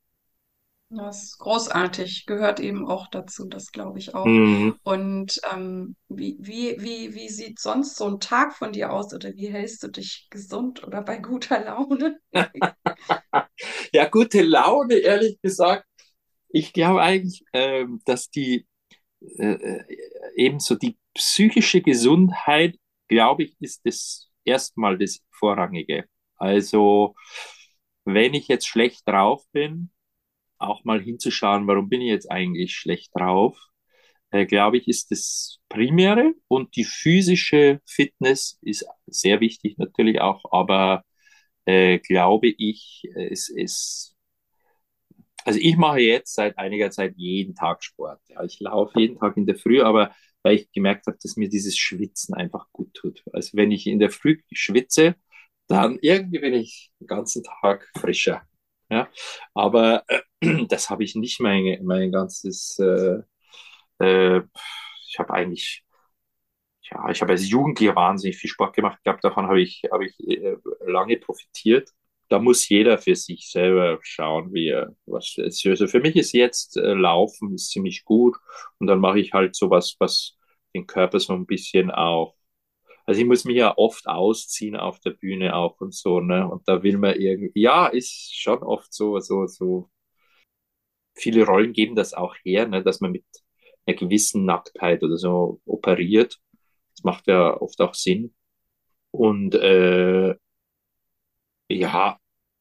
[0.89, 4.25] Das ist großartig, gehört eben auch dazu, das glaube ich auch.
[4.25, 4.77] Mhm.
[4.85, 9.35] Und ähm, wie, wie, wie, wie sieht sonst so ein Tag von dir aus oder
[9.35, 12.19] wie hältst du dich gesund oder bei guter Laune?
[13.93, 15.87] ja, gute Laune, ehrlich gesagt.
[16.49, 18.67] Ich glaube eigentlich, äh, dass die
[19.21, 19.85] äh, äh,
[20.37, 22.77] ebenso die psychische Gesundheit,
[23.09, 26.05] glaube ich, ist das erstmal das Vorrangige.
[26.37, 27.17] Also,
[28.05, 29.91] wenn ich jetzt schlecht drauf bin,
[30.59, 33.59] auch mal hinzuschauen, warum bin ich jetzt eigentlich schlecht drauf,
[34.31, 36.35] äh, glaube ich, ist das Primäre.
[36.49, 41.05] Und die physische Fitness ist sehr wichtig natürlich auch, aber
[41.67, 44.17] äh, glaube ich, es ist
[45.45, 48.21] also ich mache jetzt seit einiger Zeit jeden Tag Sport.
[48.29, 51.49] Ja, ich laufe jeden Tag in der Früh, aber weil ich gemerkt habe, dass mir
[51.49, 53.23] dieses Schwitzen einfach gut tut.
[53.33, 55.15] Also wenn ich in der Früh schwitze,
[55.69, 58.43] dann irgendwie bin ich den ganzen Tag frischer.
[58.91, 59.09] Ja,
[59.55, 60.21] aber äh,
[60.69, 63.23] das habe ich nicht mein, mein ganzes, äh,
[64.01, 64.43] äh,
[65.09, 65.85] ich habe eigentlich,
[66.91, 68.97] ja, ich habe als Jugendlicher wahnsinnig viel Sport gemacht.
[68.99, 70.57] Ich glaube, davon habe ich, habe ich äh,
[70.87, 71.91] lange profitiert.
[72.29, 75.65] Da muss jeder für sich selber schauen, wie er was ist.
[75.67, 78.37] Also für mich ist jetzt äh, Laufen ist ziemlich gut
[78.79, 80.37] und dann mache ich halt sowas, was
[80.75, 82.35] den Körper so ein bisschen auch
[83.07, 86.49] also ich muss mich ja oft ausziehen auf der Bühne auch und so, ne?
[86.49, 89.91] Und da will man irgendwie, ja, ist schon oft so, so, so.
[91.15, 92.83] Viele Rollen geben das auch her, ne?
[92.83, 93.25] Dass man mit
[93.87, 96.39] einer gewissen Nacktheit oder so operiert.
[96.97, 98.35] Das macht ja oft auch Sinn.
[99.13, 100.37] Und äh,
[101.69, 102.19] ja,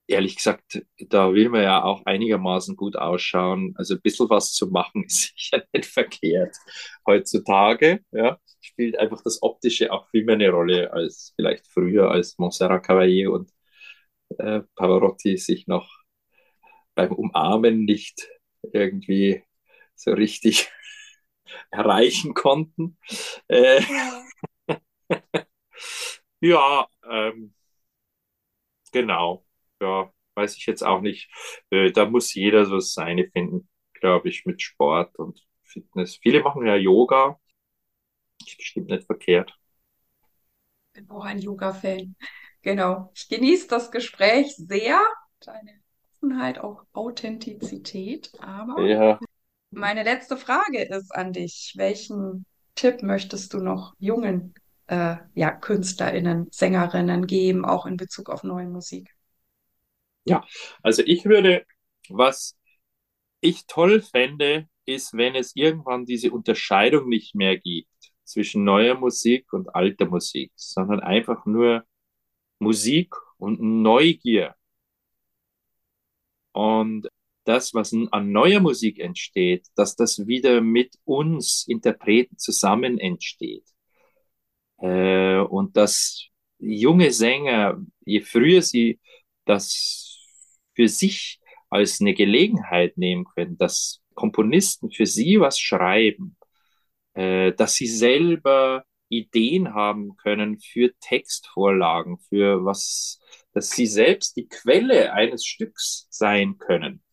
[0.07, 3.73] ehrlich gesagt, da will man ja auch einigermaßen gut ausschauen.
[3.77, 6.55] Also ein bisschen was zu machen ist sicher nicht verkehrt
[7.07, 7.99] heutzutage.
[8.11, 12.85] Ja, spielt einfach das Optische auch viel mehr eine Rolle als vielleicht früher, als Montserrat
[12.85, 13.51] Caballé und
[14.39, 15.89] äh, Pavarotti sich noch
[16.95, 18.27] beim Umarmen nicht
[18.73, 19.43] irgendwie
[19.95, 20.69] so richtig
[21.71, 22.97] erreichen konnten.
[23.47, 23.81] Äh,
[26.41, 27.53] ja, ähm,
[28.91, 29.44] genau
[29.85, 31.29] ja, weiß ich jetzt auch nicht.
[31.69, 36.17] Äh, da muss jeder so seine finden, glaube ich, mit Sport und Fitness.
[36.21, 37.39] Viele machen ja Yoga.
[38.45, 39.53] Ist bestimmt nicht verkehrt.
[40.93, 42.15] Ich bin auch ein Yoga-Fan.
[42.61, 43.11] Genau.
[43.15, 44.99] Ich genieße das Gespräch sehr.
[45.39, 45.71] Deine
[46.13, 48.31] Offenheit, auch Authentizität.
[48.39, 49.19] Aber ja.
[49.71, 51.73] meine letzte Frage ist an dich.
[51.75, 54.53] Welchen Tipp möchtest du noch jungen
[54.87, 59.14] äh, ja, KünstlerInnen, SängerInnen geben, auch in Bezug auf neue Musik?
[60.25, 60.45] Ja,
[60.83, 61.65] also ich würde,
[62.09, 62.57] was
[63.41, 67.89] ich toll fände, ist, wenn es irgendwann diese Unterscheidung nicht mehr gibt
[68.23, 71.85] zwischen neuer Musik und alter Musik, sondern einfach nur
[72.59, 74.55] Musik und Neugier.
[76.53, 77.07] Und
[77.43, 83.65] das, was an neuer Musik entsteht, dass das wieder mit uns Interpreten zusammen entsteht.
[84.79, 86.27] Äh, und dass
[86.59, 88.99] junge Sänger, je früher sie
[89.45, 90.04] das
[90.75, 96.37] für sich als eine Gelegenheit nehmen können, dass Komponisten für sie was schreiben,
[97.13, 103.19] äh, dass sie selber Ideen haben können für Textvorlagen, für was,
[103.53, 107.03] dass sie selbst die Quelle eines Stücks sein können.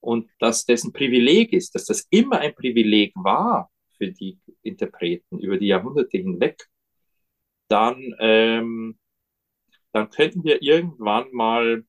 [0.00, 5.38] Und dass das ein Privileg ist, dass das immer ein Privileg war für die Interpreten
[5.38, 6.68] über die Jahrhunderte hinweg,
[7.68, 8.98] dann, ähm,
[9.92, 11.84] dann könnten wir irgendwann mal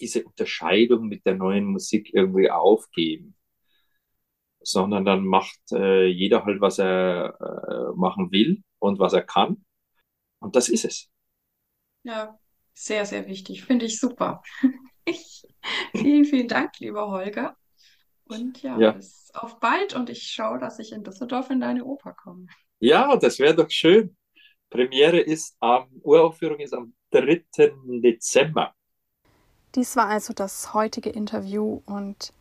[0.00, 3.36] diese Unterscheidung mit der neuen Musik irgendwie aufgeben
[4.64, 9.64] sondern dann macht äh, jeder halt, was er äh, machen will und was er kann.
[10.40, 11.10] Und das ist es.
[12.04, 12.38] Ja,
[12.74, 13.64] sehr, sehr wichtig.
[13.64, 14.42] Finde ich super.
[15.04, 15.42] Ich,
[15.90, 17.56] vielen, vielen Dank, lieber Holger.
[18.26, 21.84] Und ja, Ja, bis auf bald und ich schaue, dass ich in Düsseldorf in deine
[21.84, 22.46] Oper komme.
[22.78, 24.16] ja, das wäre doch schön.
[24.70, 28.76] Premiere ist am, Uraufführung ist am dritten Dezember.
[29.74, 32.34] Dies war also das heutige Interview und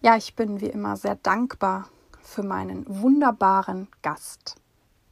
[0.00, 1.88] ja, ich bin wie immer sehr dankbar
[2.22, 4.56] für meinen wunderbaren Gast.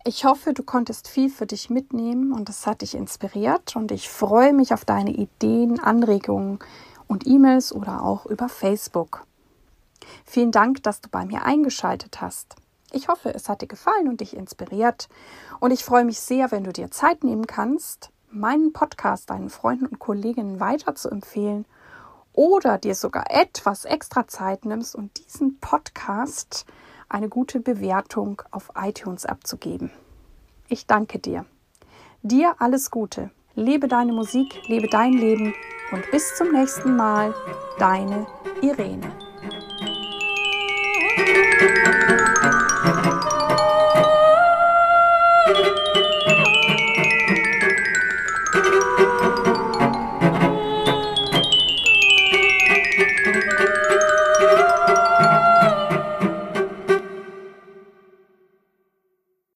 [0.05, 4.09] Ich hoffe, du konntest viel für dich mitnehmen und es hat dich inspiriert und ich
[4.09, 6.61] freue mich auf deine Ideen, Anregungen
[7.07, 9.27] und E-Mails oder auch über Facebook.
[10.25, 12.55] Vielen Dank, dass du bei mir eingeschaltet hast.
[12.91, 15.11] Ich hoffe, es hat dir gefallen und dich inspiriert
[15.61, 19.87] und ich freue mich sehr, wenn du dir Zeit nehmen kannst, meinen Podcast deinen Freunden
[19.87, 21.67] und Kolleginnen weiter zu empfehlen
[22.33, 26.65] oder dir sogar etwas extra Zeit nimmst und diesen Podcast
[27.09, 29.91] eine gute Bewertung auf iTunes abzugeben.
[30.69, 31.45] Ich danke dir.
[32.23, 33.31] Dir alles Gute.
[33.55, 35.55] Lebe deine Musik, lebe dein Leben
[35.91, 37.35] und bis zum nächsten Mal,
[37.79, 38.27] deine
[38.63, 39.30] Irene.